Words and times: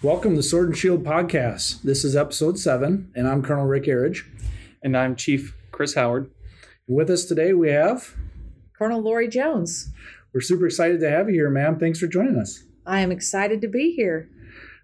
Welcome 0.00 0.36
to 0.36 0.44
Sword 0.44 0.68
and 0.68 0.76
Shield 0.76 1.02
Podcast. 1.02 1.82
This 1.82 2.04
is 2.04 2.14
episode 2.14 2.56
seven, 2.56 3.10
and 3.16 3.26
I'm 3.26 3.42
Colonel 3.42 3.66
Rick 3.66 3.88
Arridge. 3.88 4.30
And 4.80 4.96
I'm 4.96 5.16
Chief 5.16 5.56
Chris 5.72 5.94
Howard. 5.94 6.30
With 6.86 7.10
us 7.10 7.24
today, 7.24 7.52
we 7.52 7.70
have 7.70 8.14
Colonel 8.78 9.00
Lori 9.00 9.26
Jones. 9.26 9.90
We're 10.32 10.40
super 10.40 10.66
excited 10.66 11.00
to 11.00 11.10
have 11.10 11.28
you 11.28 11.34
here, 11.34 11.50
ma'am. 11.50 11.80
Thanks 11.80 11.98
for 11.98 12.06
joining 12.06 12.36
us. 12.36 12.62
I 12.86 13.00
am 13.00 13.10
excited 13.10 13.60
to 13.62 13.66
be 13.66 13.90
here. 13.90 14.30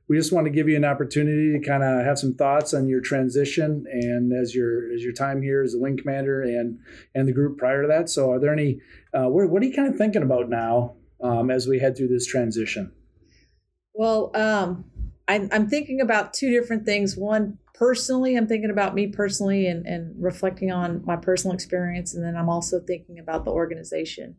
We 0.09 0.17
just 0.17 0.33
want 0.33 0.47
to 0.47 0.51
give 0.51 0.69
you 0.69 0.77
an 0.77 0.85
opportunity 0.85 1.57
to 1.57 1.65
kind 1.65 1.85
of 1.85 2.05
have 2.05 2.19
some 2.19 2.35
thoughts 2.35 2.75
on 2.75 2.89
your 2.89 3.01
transition 3.01 3.85
and 3.89 4.33
as 4.33 4.53
your 4.53 4.93
as 4.93 5.05
your 5.05 5.13
time 5.13 5.43
here 5.43 5.63
as 5.63 5.75
the 5.75 5.79
wing 5.79 5.97
commander 5.97 6.43
and 6.43 6.81
and 7.15 7.29
the 7.29 7.33
group 7.33 7.57
prior 7.57 7.83
to 7.83 7.89
that. 7.89 8.11
So, 8.11 8.33
are 8.33 8.41
there 8.41 8.53
any? 8.53 8.81
Uh, 9.17 9.29
what, 9.29 9.49
what 9.49 9.63
are 9.63 9.67
you 9.67 9.77
kind 9.77 9.87
of 9.87 9.97
thinking 9.97 10.25
about 10.25 10.49
now 10.49 10.97
um, 11.23 11.53
as 11.53 11.69
we 11.69 11.79
head 11.79 11.97
through 11.97 12.09
this 12.09 12.27
transition? 12.27 12.91
Well, 13.95 14.33
um, 14.35 14.87
I'm, 15.29 15.49
I'm 15.53 15.69
thinking 15.69 16.01
about 16.01 16.35
two 16.35 16.51
different 16.51 16.85
things. 16.85 17.17
One, 17.17 17.59
personally, 17.75 18.37
I'm 18.37 18.47
thinking 18.47 18.71
about 18.71 18.95
me 18.95 19.07
personally 19.09 19.67
and, 19.67 19.87
and 19.87 20.15
reflecting 20.23 20.71
on 20.71 21.03
my 21.05 21.17
personal 21.17 21.55
experience. 21.55 22.15
And 22.15 22.25
then 22.25 22.37
I'm 22.37 22.49
also 22.49 22.81
thinking 22.81 23.19
about 23.19 23.45
the 23.45 23.51
organization. 23.51 24.37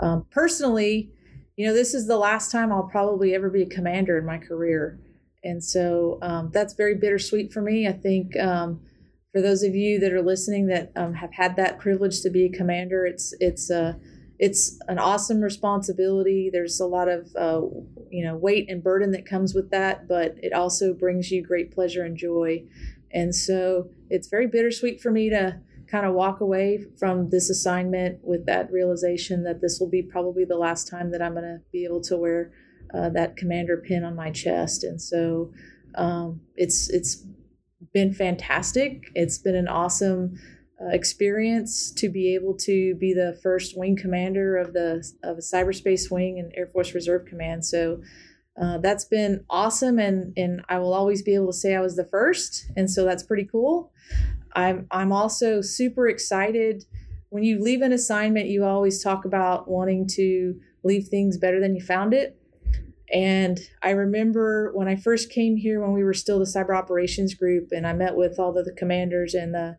Um, 0.00 0.26
personally, 0.30 1.10
you 1.56 1.66
know, 1.66 1.74
this 1.74 1.94
is 1.94 2.06
the 2.06 2.16
last 2.16 2.50
time 2.50 2.72
I'll 2.72 2.88
probably 2.88 3.34
ever 3.34 3.50
be 3.50 3.62
a 3.62 3.68
commander 3.68 4.18
in 4.18 4.24
my 4.24 4.38
career. 4.38 5.00
And 5.42 5.62
so 5.62 6.18
um, 6.22 6.50
that's 6.52 6.74
very 6.74 6.94
bittersweet 6.94 7.52
for 7.52 7.60
me. 7.60 7.86
I 7.86 7.92
think 7.92 8.36
um, 8.38 8.80
for 9.32 9.40
those 9.42 9.62
of 9.62 9.74
you 9.74 9.98
that 10.00 10.12
are 10.12 10.22
listening 10.22 10.66
that 10.68 10.92
um, 10.96 11.14
have 11.14 11.32
had 11.32 11.56
that 11.56 11.78
privilege 11.78 12.22
to 12.22 12.30
be 12.30 12.46
a 12.46 12.50
commander, 12.50 13.04
it's, 13.04 13.34
it's, 13.40 13.70
uh, 13.70 13.94
it's 14.38 14.78
an 14.88 14.98
awesome 14.98 15.40
responsibility. 15.40 16.50
There's 16.52 16.80
a 16.80 16.86
lot 16.86 17.08
of 17.08 17.28
uh, 17.36 17.62
you 18.10 18.24
know 18.24 18.36
weight 18.36 18.68
and 18.68 18.82
burden 18.82 19.12
that 19.12 19.26
comes 19.26 19.54
with 19.54 19.70
that, 19.70 20.08
but 20.08 20.36
it 20.42 20.52
also 20.52 20.92
brings 20.92 21.30
you 21.30 21.42
great 21.42 21.72
pleasure 21.72 22.04
and 22.04 22.16
joy. 22.16 22.64
And 23.12 23.34
so 23.34 23.90
it's 24.10 24.28
very 24.28 24.48
bittersweet 24.48 25.00
for 25.00 25.10
me 25.10 25.30
to 25.30 25.60
kind 25.86 26.06
of 26.06 26.14
walk 26.14 26.40
away 26.40 26.84
from 26.98 27.30
this 27.30 27.48
assignment 27.48 28.18
with 28.24 28.46
that 28.46 28.72
realization 28.72 29.44
that 29.44 29.60
this 29.60 29.78
will 29.78 29.88
be 29.88 30.02
probably 30.02 30.44
the 30.44 30.56
last 30.56 30.88
time 30.88 31.12
that 31.12 31.22
I'm 31.22 31.34
going 31.34 31.44
to 31.44 31.60
be 31.70 31.84
able 31.84 32.00
to 32.02 32.16
wear 32.16 32.52
uh, 32.92 33.10
that 33.10 33.36
commander 33.36 33.76
pin 33.76 34.02
on 34.02 34.16
my 34.16 34.30
chest. 34.30 34.82
And 34.82 35.00
so 35.00 35.52
um, 35.94 36.40
it's 36.56 36.90
it's 36.90 37.24
been 37.92 38.12
fantastic. 38.12 39.10
It's 39.14 39.38
been 39.38 39.54
an 39.54 39.68
awesome 39.68 40.36
experience 40.92 41.90
to 41.92 42.08
be 42.08 42.34
able 42.34 42.56
to 42.56 42.94
be 42.96 43.12
the 43.12 43.38
first 43.42 43.76
wing 43.76 43.96
commander 43.96 44.56
of 44.56 44.72
the 44.72 45.04
of 45.22 45.38
a 45.38 45.40
cyberspace 45.40 46.10
wing 46.10 46.38
and 46.38 46.52
Air 46.56 46.66
Force 46.66 46.94
Reserve 46.94 47.26
Command. 47.26 47.64
So 47.64 48.00
uh, 48.60 48.78
that's 48.78 49.04
been 49.04 49.44
awesome, 49.50 49.98
and 49.98 50.32
and 50.36 50.62
I 50.68 50.78
will 50.78 50.94
always 50.94 51.22
be 51.22 51.34
able 51.34 51.48
to 51.48 51.52
say 51.52 51.74
I 51.74 51.80
was 51.80 51.96
the 51.96 52.04
first, 52.04 52.70
and 52.76 52.90
so 52.90 53.04
that's 53.04 53.22
pretty 53.22 53.48
cool. 53.50 53.92
I'm 54.54 54.86
I'm 54.90 55.12
also 55.12 55.60
super 55.60 56.08
excited. 56.08 56.84
When 57.30 57.42
you 57.42 57.60
leave 57.60 57.82
an 57.82 57.92
assignment, 57.92 58.46
you 58.46 58.64
always 58.64 59.02
talk 59.02 59.24
about 59.24 59.68
wanting 59.68 60.06
to 60.12 60.54
leave 60.84 61.08
things 61.08 61.36
better 61.36 61.60
than 61.60 61.74
you 61.74 61.82
found 61.82 62.14
it. 62.14 62.36
And 63.12 63.58
I 63.82 63.90
remember 63.90 64.72
when 64.74 64.88
I 64.88 64.96
first 64.96 65.30
came 65.30 65.56
here, 65.56 65.80
when 65.80 65.92
we 65.92 66.04
were 66.04 66.14
still 66.14 66.38
the 66.38 66.44
cyber 66.44 66.76
operations 66.76 67.34
group, 67.34 67.68
and 67.72 67.86
I 67.86 67.92
met 67.92 68.14
with 68.14 68.38
all 68.38 68.52
the 68.52 68.72
commanders 68.76 69.34
and 69.34 69.52
the 69.52 69.78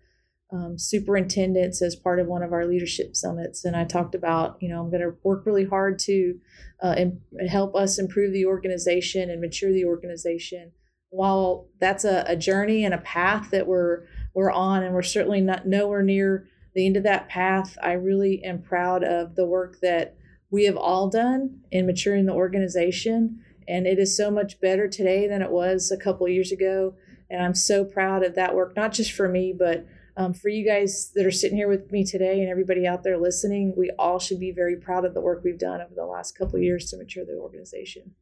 um, 0.56 0.78
superintendents 0.78 1.82
as 1.82 1.96
part 1.96 2.20
of 2.20 2.28
one 2.28 2.44
of 2.44 2.54
our 2.54 2.66
leadership 2.66 3.16
summits. 3.16 3.66
And 3.66 3.76
I 3.76 3.84
talked 3.84 4.16
about, 4.16 4.58
you 4.62 4.70
know, 4.70 4.80
I'm 4.80 4.90
going 4.90 5.02
to 5.02 5.16
work 5.24 5.46
really 5.46 5.66
hard 5.66 6.00
to 6.00 6.40
uh, 6.82 6.96
Im- 6.98 7.22
help 7.50 7.76
us 7.76 8.00
improve 8.00 8.32
the 8.32 8.46
organization 8.46 9.30
and 9.30 9.42
mature 9.42 9.74
the 9.74 9.86
organization. 9.86 10.72
While 11.10 11.68
that's 11.80 12.06
a, 12.06 12.24
a 12.28 12.36
journey 12.36 12.86
and 12.86 12.94
a 12.94 13.00
path 13.00 13.52
that 13.52 13.68
we're 13.68 14.06
we're 14.34 14.52
on, 14.52 14.84
and 14.84 14.94
we're 14.94 15.02
certainly 15.02 15.42
not 15.42 15.66
nowhere 15.66 16.04
near 16.04 16.48
the 16.74 16.86
end 16.86 16.98
of 16.98 17.04
that 17.04 17.30
path, 17.30 17.78
I 17.82 17.94
really 17.94 18.44
am 18.44 18.62
proud 18.62 19.04
of 19.04 19.36
the 19.36 19.46
work 19.46 19.78
that 19.82 20.18
we 20.52 20.66
have 20.66 20.78
all 20.78 21.10
done 21.10 21.62
in 21.72 21.86
maturing 21.86 22.26
the 22.26 22.34
organization. 22.34 23.40
And 23.68 23.88
it 23.88 23.98
is 23.98 24.16
so 24.16 24.30
much 24.30 24.60
better 24.60 24.88
today 24.88 25.28
than 25.28 25.42
it 25.42 25.52
was 25.52 25.92
a 25.92 25.98
couple 25.98 26.28
years 26.28 26.52
ago. 26.52 26.96
And 27.30 27.42
I'm 27.42 27.56
so 27.56 27.86
proud 27.86 28.24
of 28.24 28.36
that 28.36 28.54
work, 28.56 28.76
not 28.76 28.94
just 28.94 29.14
for 29.14 29.28
me, 29.28 29.54
but 29.58 29.86
um, 30.18 30.34
for 30.34 30.50
you 30.50 30.66
guys 30.66 31.12
that 31.16 31.26
are 31.26 31.32
sitting 31.32 31.58
here 31.58 31.68
with 31.68 31.92
me 31.92 32.06
today 32.06 32.40
and 32.40 32.50
everybody 32.50 32.88
out 32.88 33.04
there 33.04 33.18
listening, 33.18 33.74
we 33.76 33.92
all 34.00 34.20
should 34.20 34.40
be 34.40 34.52
very 34.52 34.78
proud 34.78 35.04
of 35.04 35.14
the 35.14 35.22
work 35.22 35.42
we've 35.44 35.60
done 35.60 35.82
over 35.82 35.94
the 35.94 36.06
last 36.06 36.38
couple 36.38 36.56
of 36.56 36.64
years 36.64 36.90
to 36.90 36.98
mature 36.98 37.26
the 37.26 37.34
organization. 37.34 38.16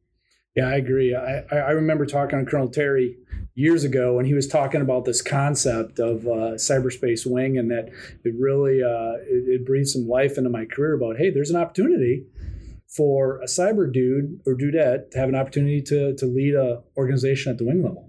Yeah, 0.56 0.68
I 0.68 0.76
agree. 0.76 1.14
I, 1.14 1.42
I 1.50 1.70
remember 1.70 2.06
talking 2.06 2.38
to 2.38 2.48
Colonel 2.48 2.68
Terry 2.68 3.16
years 3.56 3.82
ago 3.82 4.14
when 4.14 4.24
he 4.24 4.34
was 4.34 4.46
talking 4.46 4.80
about 4.80 5.04
this 5.04 5.20
concept 5.20 5.98
of 5.98 6.26
uh, 6.26 6.54
cyberspace 6.54 7.26
wing 7.26 7.58
and 7.58 7.70
that 7.72 7.88
it 8.24 8.34
really 8.38 8.80
uh, 8.82 9.18
it, 9.26 9.60
it 9.60 9.66
breathed 9.66 9.88
some 9.88 10.06
life 10.06 10.38
into 10.38 10.50
my 10.50 10.64
career 10.64 10.94
about 10.94 11.16
hey, 11.16 11.30
there's 11.30 11.50
an 11.50 11.56
opportunity 11.56 12.24
for 12.86 13.40
a 13.40 13.46
cyber 13.46 13.92
dude 13.92 14.40
or 14.46 14.54
dudette 14.54 15.10
to 15.10 15.18
have 15.18 15.28
an 15.28 15.34
opportunity 15.34 15.82
to 15.82 16.14
to 16.14 16.26
lead 16.26 16.54
a 16.54 16.82
organization 16.96 17.50
at 17.50 17.58
the 17.58 17.64
wing 17.64 17.82
level. 17.82 18.08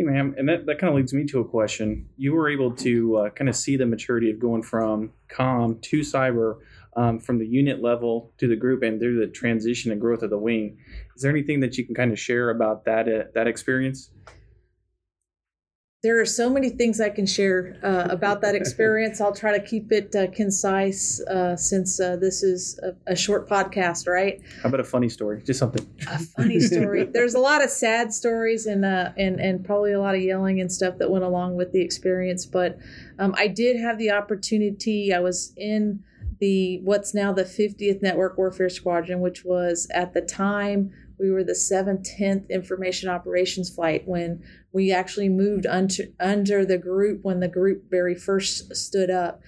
Hey, 0.00 0.06
ma'am, 0.06 0.34
and 0.38 0.48
that, 0.48 0.64
that 0.64 0.78
kind 0.78 0.88
of 0.88 0.96
leads 0.96 1.12
me 1.12 1.26
to 1.26 1.40
a 1.40 1.44
question. 1.44 2.08
You 2.16 2.32
were 2.32 2.48
able 2.48 2.74
to 2.76 3.18
uh, 3.18 3.30
kind 3.30 3.50
of 3.50 3.54
see 3.54 3.76
the 3.76 3.84
maturity 3.84 4.30
of 4.30 4.38
going 4.38 4.62
from 4.62 5.12
com 5.28 5.78
to 5.82 6.00
cyber, 6.00 6.60
um, 6.96 7.18
from 7.18 7.38
the 7.38 7.46
unit 7.46 7.82
level 7.82 8.32
to 8.38 8.48
the 8.48 8.56
group, 8.56 8.82
and 8.82 8.98
through 8.98 9.20
the 9.20 9.30
transition 9.30 9.92
and 9.92 10.00
growth 10.00 10.22
of 10.22 10.30
the 10.30 10.38
wing. 10.38 10.78
Is 11.14 11.20
there 11.20 11.30
anything 11.30 11.60
that 11.60 11.76
you 11.76 11.84
can 11.84 11.94
kind 11.94 12.12
of 12.12 12.18
share 12.18 12.48
about 12.48 12.86
that 12.86 13.08
uh, 13.08 13.24
that 13.34 13.46
experience? 13.46 14.10
There 16.02 16.18
are 16.18 16.26
so 16.26 16.48
many 16.48 16.70
things 16.70 16.98
I 16.98 17.10
can 17.10 17.26
share 17.26 17.78
uh, 17.82 18.06
about 18.08 18.40
that 18.40 18.54
experience. 18.54 19.20
I'll 19.20 19.34
try 19.34 19.56
to 19.56 19.62
keep 19.62 19.92
it 19.92 20.14
uh, 20.16 20.28
concise 20.28 21.20
uh, 21.20 21.56
since 21.56 22.00
uh, 22.00 22.16
this 22.16 22.42
is 22.42 22.80
a, 22.82 23.12
a, 23.12 23.16
short 23.16 23.46
podcast, 23.46 24.08
right? 24.08 24.40
How 24.62 24.70
about 24.70 24.80
a 24.80 24.84
funny 24.84 25.10
story? 25.10 25.42
Just 25.44 25.58
something. 25.58 25.86
A 26.08 26.18
funny 26.18 26.58
story. 26.58 27.04
There's 27.12 27.34
a 27.34 27.38
lot 27.38 27.62
of 27.62 27.68
sad 27.68 28.14
stories 28.14 28.64
and 28.64 28.86
uh, 28.86 29.10
and 29.18 29.38
and 29.40 29.62
probably 29.62 29.92
a 29.92 30.00
lot 30.00 30.14
of 30.14 30.22
yelling 30.22 30.58
and 30.58 30.72
stuff 30.72 30.96
that 30.98 31.10
went 31.10 31.24
along 31.24 31.56
with 31.56 31.72
the 31.72 31.82
experience. 31.82 32.46
But 32.46 32.78
um, 33.18 33.34
I 33.36 33.46
did 33.46 33.78
have 33.78 33.98
the 33.98 34.10
opportunity. 34.10 35.12
I 35.12 35.20
was 35.20 35.52
in 35.58 36.02
the 36.38 36.80
what's 36.82 37.12
now 37.12 37.34
the 37.34 37.44
50th 37.44 38.00
Network 38.00 38.38
Warfare 38.38 38.70
Squadron, 38.70 39.20
which 39.20 39.44
was 39.44 39.86
at 39.92 40.14
the 40.14 40.22
time 40.22 40.92
we 41.20 41.30
were 41.30 41.44
the 41.44 41.52
710th 41.52 42.48
Information 42.48 43.08
Operations 43.08 43.68
Flight 43.68 44.06
when 44.06 44.42
we 44.72 44.90
actually 44.92 45.28
moved 45.28 45.66
under, 45.66 46.04
under 46.18 46.64
the 46.64 46.78
group 46.78 47.20
when 47.22 47.40
the 47.40 47.48
group 47.48 47.90
very 47.90 48.14
first 48.14 48.74
stood 48.74 49.10
up, 49.10 49.42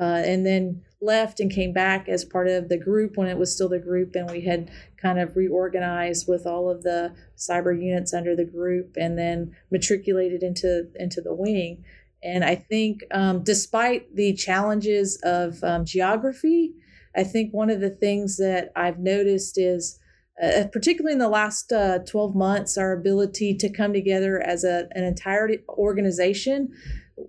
uh, 0.00 0.22
and 0.24 0.46
then 0.46 0.82
left 1.00 1.38
and 1.38 1.52
came 1.52 1.72
back 1.72 2.08
as 2.08 2.24
part 2.24 2.48
of 2.48 2.68
the 2.68 2.78
group 2.78 3.16
when 3.16 3.28
it 3.28 3.36
was 3.36 3.54
still 3.54 3.68
the 3.68 3.78
group, 3.78 4.14
and 4.14 4.30
we 4.30 4.40
had 4.40 4.70
kind 5.00 5.18
of 5.18 5.36
reorganized 5.36 6.26
with 6.26 6.46
all 6.46 6.70
of 6.70 6.82
the 6.82 7.14
cyber 7.36 7.78
units 7.78 8.14
under 8.14 8.34
the 8.34 8.44
group, 8.44 8.96
and 8.96 9.18
then 9.18 9.54
matriculated 9.70 10.42
into 10.42 10.88
into 10.96 11.20
the 11.20 11.34
wing. 11.34 11.84
And 12.22 12.44
I 12.44 12.56
think, 12.56 13.02
um, 13.12 13.44
despite 13.44 14.16
the 14.16 14.32
challenges 14.34 15.20
of 15.22 15.62
um, 15.62 15.84
geography, 15.84 16.74
I 17.14 17.22
think 17.22 17.52
one 17.52 17.70
of 17.70 17.80
the 17.80 17.90
things 17.90 18.38
that 18.38 18.72
I've 18.74 18.98
noticed 18.98 19.56
is 19.56 20.00
uh, 20.42 20.64
particularly 20.72 21.12
in 21.12 21.18
the 21.18 21.28
last 21.28 21.72
uh, 21.72 21.98
12 22.00 22.34
months, 22.34 22.78
our 22.78 22.92
ability 22.92 23.54
to 23.56 23.68
come 23.68 23.92
together 23.92 24.40
as 24.40 24.64
a, 24.64 24.88
an 24.92 25.04
entire 25.04 25.50
organization. 25.68 26.72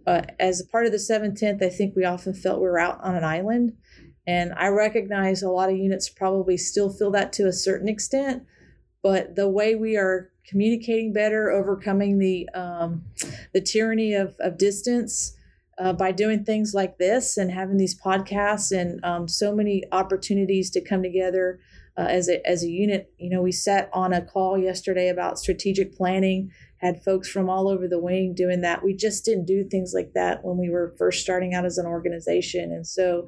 Uh, 0.06 0.22
as 0.40 0.62
a 0.62 0.68
part 0.68 0.86
of 0.86 0.92
the 0.92 0.98
710th, 0.98 1.64
I 1.64 1.70
think 1.70 1.96
we 1.96 2.06
often 2.06 2.34
felt 2.34 2.62
we 2.62 2.68
were 2.68 2.80
out 2.80 3.00
on 3.02 3.16
an 3.16 3.24
island. 3.24 3.74
And 4.28 4.54
I 4.54 4.68
recognize 4.68 5.42
a 5.42 5.50
lot 5.50 5.72
of 5.72 5.78
units 5.78 6.08
probably 6.08 6.56
still 6.56 6.92
feel 6.92 7.10
that 7.12 7.34
to 7.34 7.48
a 7.48 7.54
certain 7.54 7.90
extent. 7.90 8.44
But 9.02 9.36
the 9.36 9.50
way 9.50 9.74
we 9.74 9.98
are 9.98 10.30
communicating 10.46 11.12
better, 11.12 11.50
overcoming 11.50 12.20
the, 12.20 12.48
um, 12.54 13.04
the 13.54 13.62
tyranny 13.62 14.14
of, 14.14 14.36
of 14.40 14.58
distance, 14.58 15.36
uh, 15.80 15.94
by 15.94 16.12
doing 16.12 16.44
things 16.44 16.74
like 16.74 16.98
this 16.98 17.38
and 17.38 17.50
having 17.50 17.78
these 17.78 18.00
podcasts 18.00 18.78
and 18.78 19.04
um, 19.04 19.28
so 19.28 19.56
many 19.56 19.82
opportunities 19.94 20.70
to 20.70 20.82
come 20.82 21.02
together 21.02 21.60
uh, 22.00 22.08
as 22.08 22.30
a 22.30 22.48
as 22.48 22.64
a 22.64 22.70
unit. 22.70 23.12
You 23.18 23.30
know, 23.30 23.42
we 23.42 23.52
sat 23.52 23.90
on 23.94 24.14
a 24.14 24.22
call 24.22 24.58
yesterday 24.58 25.10
about 25.10 25.38
strategic 25.38 25.96
planning, 25.96 26.52
had 26.78 27.04
folks 27.04 27.30
from 27.30 27.50
all 27.50 27.68
over 27.68 27.90
the 27.90 28.00
wing 28.00 28.34
doing 28.34 28.62
that. 28.62 28.84
We 28.84 28.94
just 28.94 29.26
didn't 29.26 29.46
do 29.46 29.66
things 29.66 29.92
like 29.94 30.14
that 30.14 30.46
when 30.46 30.58
we 30.58 30.70
were 30.70 30.96
first 30.98 31.22
starting 31.22 31.54
out 31.54 31.66
as 31.66 31.78
an 31.78 31.86
organization. 31.86 32.72
And 32.72 32.88
so 32.88 33.28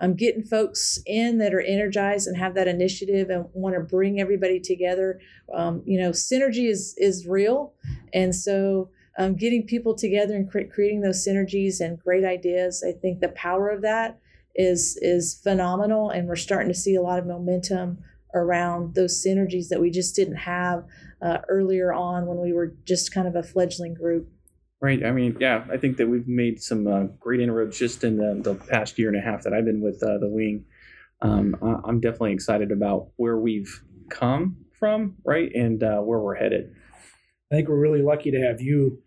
I'm 0.00 0.10
um, 0.10 0.16
getting 0.16 0.42
folks 0.42 0.98
in 1.06 1.38
that 1.38 1.54
are 1.54 1.62
energized 1.62 2.26
and 2.26 2.36
have 2.36 2.54
that 2.54 2.68
initiative 2.68 3.30
and 3.30 3.46
want 3.54 3.74
to 3.74 3.80
bring 3.80 4.20
everybody 4.20 4.60
together. 4.60 5.18
Um, 5.54 5.82
you 5.86 5.98
know, 5.98 6.10
synergy 6.10 6.68
is 6.68 6.94
is 6.98 7.26
real, 7.26 7.72
and 8.12 8.34
so 8.34 8.90
um, 9.18 9.34
getting 9.34 9.66
people 9.66 9.94
together 9.94 10.36
and 10.36 10.50
cre- 10.50 10.70
creating 10.72 11.00
those 11.00 11.26
synergies 11.26 11.80
and 11.80 11.98
great 11.98 12.24
ideas. 12.24 12.84
I 12.86 12.92
think 12.92 13.20
the 13.20 13.30
power 13.30 13.70
of 13.70 13.80
that 13.80 14.18
is 14.54 14.98
is 15.00 15.40
phenomenal, 15.42 16.10
and 16.10 16.28
we're 16.28 16.36
starting 16.36 16.68
to 16.68 16.78
see 16.78 16.94
a 16.94 17.02
lot 17.02 17.18
of 17.18 17.26
momentum 17.26 17.98
around 18.34 18.94
those 18.94 19.24
synergies 19.24 19.68
that 19.68 19.80
we 19.80 19.90
just 19.90 20.14
didn't 20.14 20.36
have 20.36 20.84
uh, 21.22 21.38
earlier 21.48 21.92
on 21.92 22.26
when 22.26 22.38
we 22.38 22.52
were 22.52 22.74
just 22.84 23.12
kind 23.12 23.28
of 23.28 23.34
a 23.36 23.42
fledgling 23.42 23.94
group. 23.94 24.28
Right. 24.80 25.04
I 25.04 25.12
mean, 25.12 25.36
yeah, 25.38 25.64
I 25.70 25.76
think 25.76 25.98
that 25.98 26.08
we've 26.08 26.26
made 26.26 26.62
some 26.62 26.86
uh, 26.86 27.04
great 27.18 27.40
inroads 27.40 27.78
just 27.78 28.02
in 28.02 28.16
the, 28.16 28.40
the 28.42 28.54
past 28.54 28.98
year 28.98 29.08
and 29.08 29.18
a 29.18 29.20
half 29.20 29.42
that 29.42 29.52
I've 29.52 29.66
been 29.66 29.82
with 29.82 30.02
uh, 30.02 30.18
the 30.18 30.28
wing. 30.28 30.64
Um, 31.22 31.54
I'm 31.84 32.00
definitely 32.00 32.32
excited 32.32 32.72
about 32.72 33.08
where 33.16 33.36
we've 33.36 33.82
come 34.08 34.56
from, 34.72 35.16
right, 35.22 35.50
and 35.54 35.82
uh, 35.82 35.98
where 35.98 36.18
we're 36.18 36.34
headed. 36.34 36.74
I 37.52 37.56
think 37.56 37.68
we're 37.68 37.78
really 37.78 38.00
lucky 38.00 38.30
to 38.30 38.40
have 38.40 38.62
you 38.62 39.02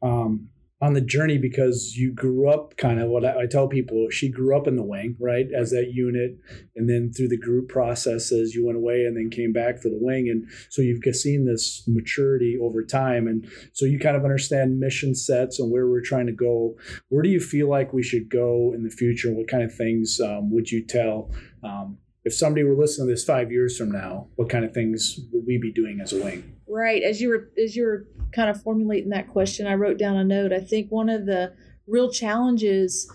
um, 0.00 0.48
on 0.80 0.92
the 0.92 1.00
journey 1.00 1.38
because 1.38 1.96
you 1.96 2.12
grew 2.12 2.48
up 2.48 2.76
kind 2.76 3.00
of 3.00 3.08
what 3.08 3.24
I, 3.24 3.42
I, 3.42 3.46
tell 3.46 3.66
people 3.66 4.06
she 4.10 4.30
grew 4.30 4.56
up 4.56 4.68
in 4.68 4.76
the 4.76 4.84
wing 4.84 5.16
right 5.18 5.46
as 5.52 5.70
that 5.70 5.90
unit. 5.92 6.38
And 6.76 6.88
then 6.88 7.12
through 7.12 7.28
the 7.28 7.38
group 7.38 7.68
processes 7.68 8.54
you 8.54 8.64
went 8.64 8.78
away 8.78 9.04
and 9.04 9.16
then 9.16 9.28
came 9.28 9.52
back 9.52 9.78
for 9.78 9.88
the 9.88 9.98
wing. 10.00 10.28
And 10.28 10.48
so 10.70 10.82
you've 10.82 11.02
seen 11.16 11.46
this 11.46 11.82
maturity 11.88 12.56
over 12.62 12.84
time. 12.84 13.26
And 13.26 13.50
so 13.72 13.86
you 13.86 13.98
kind 13.98 14.16
of 14.16 14.22
understand 14.22 14.78
mission 14.78 15.16
sets 15.16 15.58
and 15.58 15.72
where 15.72 15.88
we're 15.88 16.00
trying 16.00 16.26
to 16.26 16.32
go. 16.32 16.76
Where 17.08 17.22
do 17.22 17.28
you 17.28 17.40
feel 17.40 17.68
like 17.68 17.92
we 17.92 18.04
should 18.04 18.30
go 18.30 18.72
in 18.72 18.84
the 18.84 18.90
future? 18.90 19.32
What 19.32 19.48
kind 19.48 19.64
of 19.64 19.74
things 19.74 20.20
um, 20.20 20.52
would 20.52 20.70
you 20.70 20.84
tell 20.84 21.32
um, 21.64 21.98
if 22.24 22.34
somebody 22.34 22.62
were 22.62 22.76
listening 22.76 23.08
to 23.08 23.14
this 23.14 23.24
five 23.24 23.50
years 23.50 23.76
from 23.76 23.90
now 23.90 24.28
what 24.36 24.48
kind 24.48 24.64
of 24.64 24.72
things 24.72 25.18
would 25.32 25.44
we 25.46 25.58
be 25.58 25.72
doing 25.72 26.00
as 26.00 26.12
a 26.12 26.22
wing 26.22 26.57
right 26.68 27.02
as 27.02 27.20
you 27.20 27.28
were 27.28 27.50
as 27.62 27.76
you 27.76 27.84
were 27.84 28.06
kind 28.34 28.50
of 28.50 28.62
formulating 28.62 29.10
that 29.10 29.28
question, 29.28 29.66
I 29.66 29.74
wrote 29.74 29.98
down 29.98 30.16
a 30.16 30.24
note. 30.24 30.52
I 30.52 30.60
think 30.60 30.90
one 30.90 31.08
of 31.08 31.26
the 31.26 31.54
real 31.86 32.10
challenges 32.10 33.10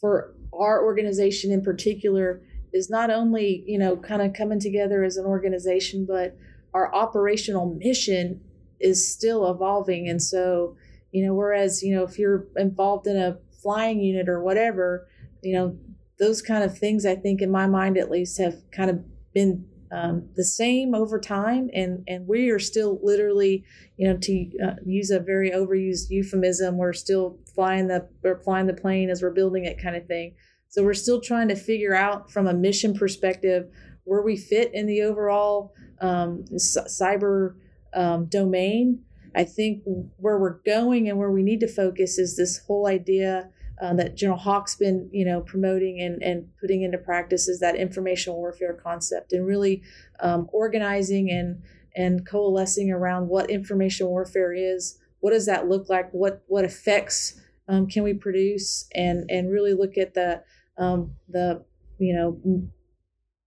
for 0.00 0.34
our 0.52 0.84
organization 0.84 1.50
in 1.50 1.62
particular 1.62 2.42
is 2.72 2.88
not 2.88 3.10
only, 3.10 3.64
you 3.66 3.78
know, 3.78 3.96
kind 3.96 4.22
of 4.22 4.32
coming 4.32 4.60
together 4.60 5.04
as 5.04 5.16
an 5.16 5.26
organization, 5.26 6.06
but 6.06 6.36
our 6.74 6.94
operational 6.94 7.74
mission 7.74 8.40
is 8.80 9.12
still 9.12 9.50
evolving. 9.50 10.08
And 10.08 10.22
so, 10.22 10.76
you 11.10 11.24
know, 11.24 11.34
whereas, 11.34 11.82
you 11.82 11.94
know, 11.94 12.04
if 12.04 12.18
you're 12.18 12.46
involved 12.56 13.06
in 13.06 13.16
a 13.16 13.38
flying 13.62 14.00
unit 14.00 14.28
or 14.28 14.42
whatever, 14.42 15.06
you 15.42 15.54
know, 15.54 15.76
those 16.18 16.40
kind 16.40 16.64
of 16.64 16.76
things, 16.76 17.04
I 17.04 17.16
think, 17.16 17.42
in 17.42 17.50
my 17.50 17.66
mind 17.66 17.98
at 17.98 18.10
least, 18.10 18.38
have 18.38 18.56
kind 18.70 18.90
of 18.90 19.04
been 19.34 19.66
um, 19.92 20.28
the 20.36 20.44
same 20.44 20.94
over 20.94 21.20
time, 21.20 21.68
and 21.74 22.02
and 22.08 22.26
we 22.26 22.48
are 22.48 22.58
still 22.58 22.98
literally, 23.02 23.64
you 23.98 24.08
know, 24.08 24.16
to 24.16 24.50
uh, 24.64 24.74
use 24.86 25.10
a 25.10 25.20
very 25.20 25.50
overused 25.50 26.08
euphemism, 26.08 26.78
we're 26.78 26.94
still 26.94 27.38
flying 27.54 27.88
the 27.88 28.08
we're 28.22 28.42
flying 28.42 28.66
the 28.66 28.72
plane 28.74 29.10
as 29.10 29.22
we're 29.22 29.30
building 29.30 29.66
it, 29.66 29.80
kind 29.80 29.94
of 29.94 30.06
thing. 30.06 30.34
So 30.68 30.82
we're 30.82 30.94
still 30.94 31.20
trying 31.20 31.48
to 31.48 31.54
figure 31.54 31.94
out 31.94 32.30
from 32.30 32.46
a 32.46 32.54
mission 32.54 32.94
perspective 32.94 33.68
where 34.04 34.22
we 34.22 34.36
fit 34.36 34.72
in 34.72 34.86
the 34.86 35.02
overall 35.02 35.74
um, 36.00 36.44
cyber 36.54 37.56
um, 37.94 38.24
domain. 38.26 39.04
I 39.34 39.44
think 39.44 39.82
where 40.16 40.38
we're 40.38 40.60
going 40.64 41.08
and 41.08 41.18
where 41.18 41.30
we 41.30 41.42
need 41.42 41.60
to 41.60 41.68
focus 41.68 42.18
is 42.18 42.36
this 42.36 42.58
whole 42.66 42.86
idea 42.86 43.50
uh, 43.82 43.92
that 43.94 44.14
General 44.14 44.38
Haugh's 44.38 44.76
been, 44.76 45.10
you 45.12 45.24
know, 45.24 45.40
promoting 45.40 46.00
and, 46.00 46.22
and 46.22 46.46
putting 46.60 46.82
into 46.82 46.98
practice 46.98 47.48
is 47.48 47.58
that 47.58 47.74
information 47.74 48.32
warfare 48.32 48.78
concept 48.80 49.32
and 49.32 49.44
really 49.44 49.82
um, 50.20 50.48
organizing 50.52 51.30
and 51.30 51.62
and 51.94 52.26
coalescing 52.26 52.90
around 52.90 53.28
what 53.28 53.50
information 53.50 54.06
warfare 54.06 54.54
is. 54.54 54.98
What 55.20 55.32
does 55.32 55.46
that 55.46 55.68
look 55.68 55.88
like? 55.90 56.10
What 56.12 56.44
what 56.46 56.64
effects 56.64 57.40
um, 57.68 57.88
can 57.88 58.04
we 58.04 58.14
produce? 58.14 58.88
And 58.94 59.28
and 59.28 59.50
really 59.50 59.74
look 59.74 59.98
at 59.98 60.14
the 60.14 60.44
um, 60.78 61.16
the 61.28 61.64
you 61.98 62.14
know 62.14 62.40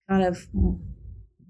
kind 0.09 0.23
of 0.23 0.47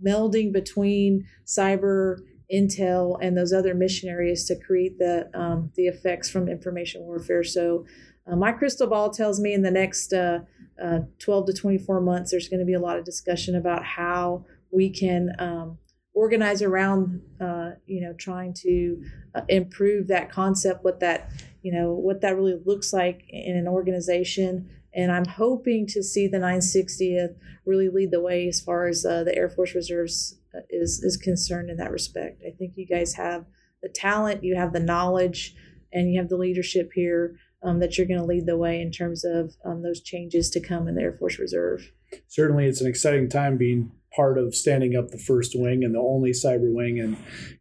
melding 0.06 0.54
between 0.54 1.26
cyber 1.46 2.18
intel 2.54 3.18
and 3.20 3.36
those 3.36 3.52
other 3.52 3.74
mission 3.74 4.10
areas 4.10 4.46
to 4.46 4.56
create 4.56 5.00
the 5.00 5.28
um, 5.34 5.72
the 5.76 5.88
effects 5.88 6.30
from 6.30 6.48
information 6.48 7.02
warfare. 7.02 7.44
So 7.44 7.86
uh, 8.27 8.36
my 8.36 8.51
crystal 8.51 8.88
ball 8.88 9.10
tells 9.10 9.39
me 9.39 9.54
in 9.54 9.62
the 9.62 9.72
next 9.72 10.13
uh, 10.13 10.39
uh, 10.81 11.00
12 11.19 11.48
to 11.48 11.54
24 11.54 12.01
months, 12.01 12.31
there's 12.31 12.50
going 12.50 12.60
to 12.60 12.66
be 12.66 12.74
a 12.74 12.80
lot 12.80 12.98
of 12.98 13.06
discussion 13.06 13.56
about 13.56 13.83
how 13.83 14.45
we 14.72 14.89
can 14.89 15.31
um, 15.39 15.77
organize 16.13 16.62
around, 16.62 17.22
uh, 17.39 17.72
you 17.86 18.01
know, 18.01 18.13
trying 18.13 18.54
to 18.54 19.01
uh, 19.36 19.42
improve 19.48 20.07
that 20.07 20.31
concept, 20.31 20.83
what 20.83 21.00
that, 21.00 21.30
you 21.62 21.72
know, 21.72 21.94
what 21.94 22.22
that 22.22 22.36
really 22.36 22.60
looks 22.66 22.92
like 22.94 23.24
in 23.30 23.56
an 23.56 23.68
organization. 23.68 24.69
And 24.94 25.12
I'm 25.12 25.25
hoping 25.25 25.86
to 25.88 26.01
see 26.01 26.28
the 26.28 26.38
960th 26.38 27.36
really 27.66 27.89
lead 27.89 28.12
the 28.12 28.21
way 28.21 28.48
as 28.48 28.62
far 28.62 28.88
as 28.88 29.06
uh, 29.06 29.24
the 29.24 29.36
Air 29.36 29.50
Force 29.50 29.75
Reserves 29.75 30.39
is 30.69 31.04
is 31.04 31.18
concerned 31.18 31.69
in 31.69 31.78
that 31.78 31.92
respect. 31.92 32.42
I 32.48 32.51
think 32.51 32.74
you 32.75 32.86
guys 32.88 33.13
have 33.16 33.45
the 33.83 33.89
talent, 33.89 34.44
you 34.44 34.56
have 34.56 34.71
the 34.71 34.80
knowledge, 34.80 35.54
and 35.92 36.12
you 36.12 36.19
have 36.19 36.30
the 36.30 36.38
leadership 36.38 36.92
here 36.94 37.38
um, 37.66 37.80
that 37.80 37.98
you're 37.98 38.08
going 38.08 38.20
to 38.20 38.26
lead 38.26 38.46
the 38.46 38.58
way 38.58 38.80
in 38.80 38.92
terms 38.92 39.26
of 39.26 39.56
um, 39.66 39.82
those 39.82 40.02
changes 40.02 40.50
to 40.52 40.60
come 40.60 40.88
in 40.88 40.96
the 40.96 41.02
Air 41.02 41.14
Force 41.14 41.40
Reserve. 41.40 41.92
Certainly, 42.28 42.66
it's 42.68 42.82
an 42.82 42.88
exciting 42.88 43.28
time 43.28 43.58
being 43.58 43.92
part 44.16 44.38
of 44.38 44.56
standing 44.56 44.96
up 44.96 45.10
the 45.10 45.18
first 45.18 45.52
wing 45.56 45.84
and 45.84 45.94
the 45.94 46.00
only 46.00 46.32
cyber 46.32 46.74
wing 46.74 46.98
in 46.98 47.18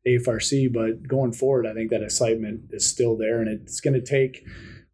AFRC. 0.06 0.72
But 0.72 1.08
going 1.08 1.32
forward, 1.32 1.66
I 1.66 1.72
think 1.72 1.90
that 1.90 2.02
excitement 2.02 2.70
is 2.70 2.86
still 2.86 3.16
there, 3.16 3.40
and 3.40 3.48
it's 3.48 3.80
going 3.80 3.94
to 3.94 4.04
take 4.04 4.44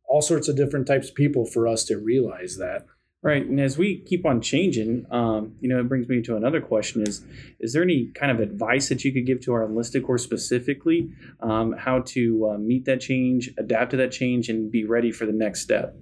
all 0.09 0.23
sorts 0.23 0.49
of 0.49 0.57
different 0.57 0.87
types 0.87 1.11
of 1.11 1.15
people 1.15 1.45
for 1.45 1.69
us 1.69 1.85
to 1.85 1.99
realize 1.99 2.57
that. 2.57 2.87
Right, 3.22 3.44
and 3.44 3.61
as 3.61 3.76
we 3.76 3.99
keep 3.99 4.25
on 4.25 4.40
changing, 4.40 5.05
um, 5.11 5.55
you 5.61 5.69
know, 5.69 5.78
it 5.78 5.88
brings 5.90 6.08
me 6.08 6.22
to 6.22 6.37
another 6.37 6.61
question: 6.62 7.02
is 7.02 7.22
is 7.58 7.75
there 7.75 7.82
any 7.82 8.11
kind 8.14 8.32
of 8.32 8.40
advice 8.40 8.88
that 8.88 9.05
you 9.05 9.12
could 9.12 9.26
give 9.26 9.40
to 9.43 9.52
our 9.52 9.64
enlisted 9.64 10.06
corps 10.06 10.17
specifically, 10.17 11.12
um, 11.40 11.72
how 11.72 12.00
to 12.06 12.52
uh, 12.52 12.58
meet 12.58 12.87
that 12.87 13.02
change, 13.02 13.50
adapt 13.58 13.90
to 13.90 13.99
that 13.99 14.11
change, 14.11 14.49
and 14.49 14.72
be 14.72 14.87
ready 14.87 15.12
for 15.12 15.26
the 15.26 15.32
next 15.32 15.61
step? 15.61 15.95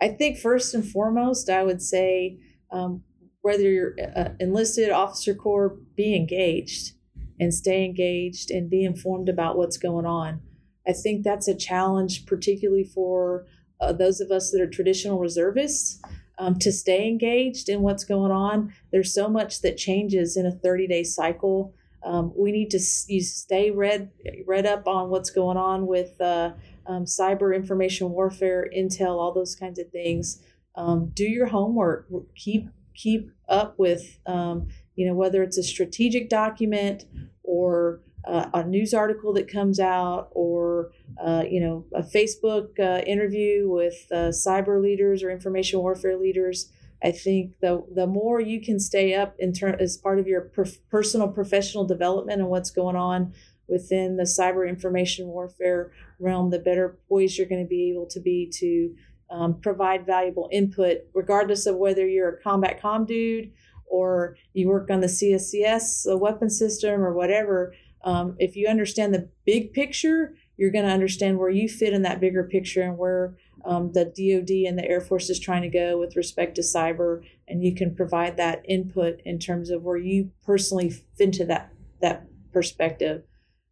I 0.00 0.08
think 0.08 0.36
first 0.38 0.74
and 0.74 0.84
foremost, 0.84 1.48
I 1.48 1.62
would 1.62 1.80
say 1.80 2.40
um, 2.72 3.04
whether 3.42 3.62
you're 3.62 3.94
uh, 4.16 4.30
enlisted, 4.40 4.90
officer 4.90 5.34
corps, 5.34 5.78
be 5.96 6.16
engaged 6.16 6.94
and 7.38 7.54
stay 7.54 7.84
engaged 7.84 8.50
and 8.50 8.68
be 8.68 8.84
informed 8.84 9.28
about 9.28 9.56
what's 9.56 9.76
going 9.76 10.06
on. 10.06 10.40
I 10.86 10.92
think 10.92 11.22
that's 11.22 11.46
a 11.46 11.54
challenge, 11.54 12.26
particularly 12.26 12.84
for 12.84 13.46
uh, 13.84 13.92
those 13.92 14.20
of 14.20 14.30
us 14.30 14.50
that 14.50 14.60
are 14.60 14.68
traditional 14.68 15.18
reservists 15.18 16.00
um, 16.38 16.58
to 16.58 16.72
stay 16.72 17.06
engaged 17.06 17.68
in 17.68 17.82
what's 17.82 18.04
going 18.04 18.32
on. 18.32 18.72
There's 18.90 19.14
so 19.14 19.28
much 19.28 19.62
that 19.62 19.76
changes 19.76 20.36
in 20.36 20.46
a 20.46 20.52
30 20.52 20.86
day 20.86 21.04
cycle. 21.04 21.74
Um, 22.04 22.32
we 22.36 22.52
need 22.52 22.70
to 22.70 22.80
you 23.08 23.20
stay 23.22 23.70
read 23.70 24.10
read 24.46 24.66
up 24.66 24.86
on 24.86 25.08
what's 25.08 25.30
going 25.30 25.56
on 25.56 25.86
with 25.86 26.20
uh, 26.20 26.52
um, 26.86 27.04
cyber 27.04 27.54
information 27.54 28.10
warfare, 28.10 28.68
intel, 28.76 29.18
all 29.18 29.32
those 29.32 29.54
kinds 29.54 29.78
of 29.78 29.88
things. 29.90 30.42
Um, 30.74 31.12
do 31.14 31.24
your 31.24 31.46
homework. 31.46 32.06
Keep 32.34 32.68
keep 32.94 33.30
up 33.48 33.78
with 33.78 34.18
um, 34.26 34.68
you 34.96 35.06
know 35.06 35.14
whether 35.14 35.42
it's 35.42 35.56
a 35.56 35.62
strategic 35.62 36.28
document 36.28 37.04
or 37.42 38.00
uh, 38.26 38.48
a 38.54 38.64
news 38.64 38.94
article 38.94 39.32
that 39.34 39.50
comes 39.50 39.78
out 39.78 40.28
or 40.32 40.90
uh, 41.22 41.44
you 41.48 41.60
know 41.60 41.84
a 41.94 42.02
facebook 42.02 42.78
uh, 42.80 43.02
interview 43.04 43.68
with 43.68 44.06
uh, 44.10 44.28
cyber 44.28 44.82
leaders 44.82 45.22
or 45.22 45.30
information 45.30 45.80
warfare 45.80 46.16
leaders. 46.16 46.70
I 47.02 47.12
think 47.12 47.58
the 47.60 47.84
the 47.94 48.06
more 48.06 48.40
you 48.40 48.62
can 48.62 48.80
stay 48.80 49.14
up 49.14 49.34
in 49.38 49.52
turn 49.52 49.76
as 49.78 49.96
part 49.96 50.18
of 50.18 50.26
your 50.26 50.42
per- 50.42 50.64
personal 50.90 51.28
professional 51.28 51.84
development 51.84 52.40
and 52.40 52.48
what's 52.48 52.70
going 52.70 52.96
on 52.96 53.34
within 53.68 54.16
the 54.16 54.24
cyber 54.24 54.68
information 54.68 55.26
warfare 55.26 55.92
realm 56.18 56.50
the 56.50 56.58
better 56.58 56.98
poised 57.08 57.38
you're 57.38 57.46
going 57.46 57.62
to 57.62 57.68
be 57.68 57.90
able 57.90 58.06
to 58.06 58.20
be 58.20 58.50
to 58.52 58.94
um, 59.30 59.60
provide 59.60 60.06
valuable 60.06 60.48
input 60.52 60.98
regardless 61.14 61.66
of 61.66 61.76
whether 61.76 62.06
you're 62.06 62.28
a 62.28 62.42
combat 62.42 62.80
com 62.80 63.04
dude 63.04 63.50
or 63.86 64.36
you 64.52 64.68
work 64.68 64.90
on 64.90 65.00
the 65.00 65.06
cscs 65.06 66.06
a 66.10 66.16
weapon 66.16 66.50
system 66.50 67.02
or 67.02 67.12
whatever 67.14 67.74
um, 68.04 68.36
if 68.38 68.54
you 68.54 68.68
understand 68.68 69.12
the 69.12 69.28
big 69.44 69.72
picture, 69.72 70.34
you're 70.56 70.70
going 70.70 70.84
to 70.84 70.90
understand 70.90 71.38
where 71.38 71.50
you 71.50 71.68
fit 71.68 71.92
in 71.92 72.02
that 72.02 72.20
bigger 72.20 72.44
picture 72.44 72.82
and 72.82 72.96
where 72.96 73.36
um, 73.64 73.92
the 73.92 74.04
DoD 74.04 74.68
and 74.68 74.78
the 74.78 74.86
Air 74.86 75.00
Force 75.00 75.30
is 75.30 75.40
trying 75.40 75.62
to 75.62 75.68
go 75.68 75.98
with 75.98 76.16
respect 76.16 76.54
to 76.56 76.62
cyber, 76.62 77.22
and 77.48 77.64
you 77.64 77.74
can 77.74 77.94
provide 77.94 78.36
that 78.36 78.62
input 78.68 79.20
in 79.24 79.38
terms 79.38 79.70
of 79.70 79.82
where 79.82 79.96
you 79.96 80.30
personally 80.44 80.90
fit 80.90 81.04
into 81.18 81.44
that 81.46 81.72
that 82.00 82.26
perspective. 82.52 83.22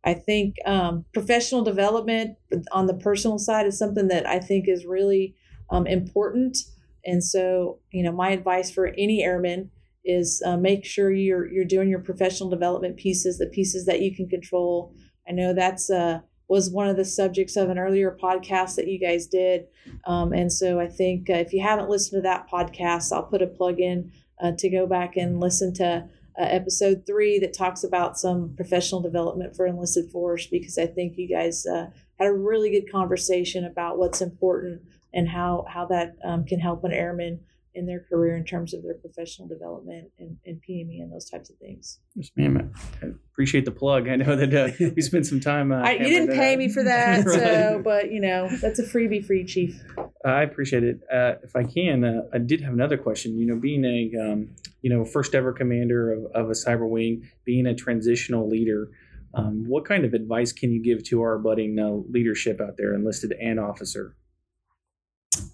I 0.04 0.14
think 0.14 0.56
um, 0.66 1.04
professional 1.12 1.62
development 1.62 2.36
on 2.72 2.86
the 2.86 2.94
personal 2.94 3.38
side 3.38 3.66
is 3.66 3.78
something 3.78 4.08
that 4.08 4.26
I 4.26 4.40
think 4.40 4.66
is 4.66 4.84
really 4.84 5.36
um, 5.70 5.86
important. 5.86 6.58
And 7.04 7.22
so, 7.22 7.78
you 7.92 8.02
know, 8.02 8.12
my 8.12 8.30
advice 8.30 8.70
for 8.70 8.86
any 8.86 9.22
airman 9.22 9.70
is 10.04 10.42
uh, 10.44 10.56
make 10.56 10.84
sure 10.84 11.12
you're 11.12 11.50
you're 11.50 11.64
doing 11.64 11.88
your 11.88 12.00
professional 12.00 12.50
development 12.50 12.96
pieces, 12.96 13.38
the 13.38 13.46
pieces 13.46 13.86
that 13.86 14.00
you 14.00 14.14
can 14.14 14.28
control. 14.28 14.94
I 15.28 15.32
know 15.32 15.54
that's 15.54 15.90
uh, 15.90 16.20
was 16.48 16.70
one 16.70 16.88
of 16.88 16.96
the 16.96 17.04
subjects 17.04 17.56
of 17.56 17.70
an 17.70 17.78
earlier 17.78 18.16
podcast 18.20 18.76
that 18.76 18.88
you 18.88 18.98
guys 18.98 19.26
did, 19.26 19.66
um, 20.06 20.32
and 20.32 20.52
so 20.52 20.80
I 20.80 20.88
think 20.88 21.30
uh, 21.30 21.34
if 21.34 21.52
you 21.52 21.62
haven't 21.62 21.88
listened 21.88 22.18
to 22.18 22.28
that 22.28 22.48
podcast, 22.50 23.12
I'll 23.12 23.22
put 23.22 23.42
a 23.42 23.46
plug 23.46 23.80
in 23.80 24.12
uh, 24.42 24.52
to 24.58 24.68
go 24.68 24.86
back 24.86 25.16
and 25.16 25.40
listen 25.40 25.72
to. 25.74 26.08
Uh, 26.40 26.44
episode 26.44 27.04
three 27.06 27.38
that 27.38 27.52
talks 27.52 27.84
about 27.84 28.16
some 28.16 28.54
professional 28.56 29.02
development 29.02 29.54
for 29.54 29.66
enlisted 29.66 30.10
force 30.10 30.46
because 30.46 30.78
I 30.78 30.86
think 30.86 31.18
you 31.18 31.28
guys 31.28 31.66
uh, 31.66 31.90
had 32.18 32.26
a 32.26 32.32
really 32.32 32.70
good 32.70 32.90
conversation 32.90 33.66
about 33.66 33.98
what's 33.98 34.22
important 34.22 34.80
and 35.12 35.28
how 35.28 35.66
how 35.68 35.84
that 35.86 36.16
um, 36.24 36.44
can 36.44 36.58
help 36.58 36.84
an 36.84 36.92
airman 36.92 37.40
in 37.74 37.86
their 37.86 38.00
career 38.00 38.36
in 38.36 38.44
terms 38.44 38.74
of 38.74 38.82
their 38.82 38.94
professional 38.94 39.48
development 39.48 40.10
and, 40.18 40.36
and 40.44 40.60
PME 40.68 41.02
and 41.02 41.12
those 41.12 41.28
types 41.28 41.48
of 41.50 41.56
things. 41.56 42.00
Yes, 42.14 42.30
ma'am. 42.36 42.72
I 43.02 43.06
appreciate 43.32 43.64
the 43.64 43.70
plug. 43.70 44.08
I 44.08 44.16
know 44.16 44.36
that 44.36 44.54
uh, 44.54 44.90
we 44.94 45.02
spent 45.02 45.26
some 45.26 45.40
time. 45.40 45.72
Uh, 45.72 45.76
I, 45.76 45.92
you 45.92 46.04
didn't 46.04 46.34
pay 46.34 46.56
me 46.56 46.68
for 46.68 46.82
that, 46.82 47.24
right. 47.26 47.38
so 47.38 47.80
but 47.82 48.10
you 48.10 48.20
know 48.20 48.48
that's 48.60 48.78
a 48.78 48.84
freebie 48.84 49.24
for 49.24 49.34
you, 49.34 49.46
Chief. 49.46 49.82
I 50.24 50.42
appreciate 50.42 50.84
it. 50.84 51.00
Uh, 51.12 51.34
if 51.42 51.56
I 51.56 51.64
can, 51.64 52.04
uh, 52.04 52.22
I 52.32 52.38
did 52.38 52.60
have 52.60 52.74
another 52.74 52.98
question. 52.98 53.38
You 53.38 53.46
know, 53.46 53.56
being 53.56 53.84
a 53.84 54.32
um, 54.32 54.50
you 54.82 54.90
know 54.90 55.04
first 55.04 55.34
ever 55.34 55.52
commander 55.52 56.12
of, 56.12 56.26
of 56.34 56.50
a 56.50 56.54
cyber 56.54 56.88
wing, 56.88 57.28
being 57.44 57.66
a 57.66 57.74
transitional 57.74 58.48
leader. 58.48 58.88
Um, 59.34 59.64
what 59.66 59.86
kind 59.86 60.04
of 60.04 60.12
advice 60.12 60.52
can 60.52 60.72
you 60.72 60.82
give 60.82 61.04
to 61.04 61.22
our 61.22 61.38
budding 61.38 61.78
uh, 61.78 61.88
leadership 62.12 62.60
out 62.60 62.76
there, 62.76 62.92
enlisted 62.92 63.32
and 63.40 63.58
officer? 63.58 64.14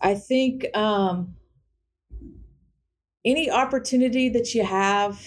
I 0.01 0.15
think 0.15 0.67
um, 0.77 1.37
any 3.25 3.51
opportunity 3.51 4.29
that 4.31 4.55
you 4.55 4.65
have 4.65 5.21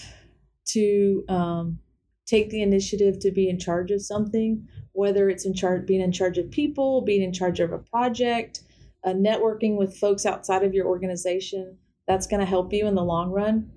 to 0.66 1.24
um, 1.28 1.78
take 2.26 2.50
the 2.50 2.62
initiative 2.62 3.18
to 3.20 3.30
be 3.30 3.48
in 3.48 3.58
charge 3.58 3.90
of 3.90 4.02
something, 4.02 4.66
whether 4.92 5.28
it's 5.28 5.44
in 5.44 5.54
charge 5.54 5.86
being 5.86 6.00
in 6.00 6.12
charge 6.12 6.38
of 6.38 6.50
people, 6.50 7.02
being 7.02 7.22
in 7.22 7.32
charge 7.32 7.60
of 7.60 7.72
a 7.72 7.78
project, 7.78 8.62
uh, 9.04 9.10
networking 9.10 9.76
with 9.76 9.96
folks 9.96 10.24
outside 10.24 10.62
of 10.62 10.74
your 10.74 10.86
organization, 10.86 11.76
that's 12.06 12.26
going 12.26 12.40
to 12.40 12.46
help 12.46 12.72
you 12.72 12.86
in 12.86 12.94
the 12.94 13.04
long 13.04 13.30
run. 13.30 13.70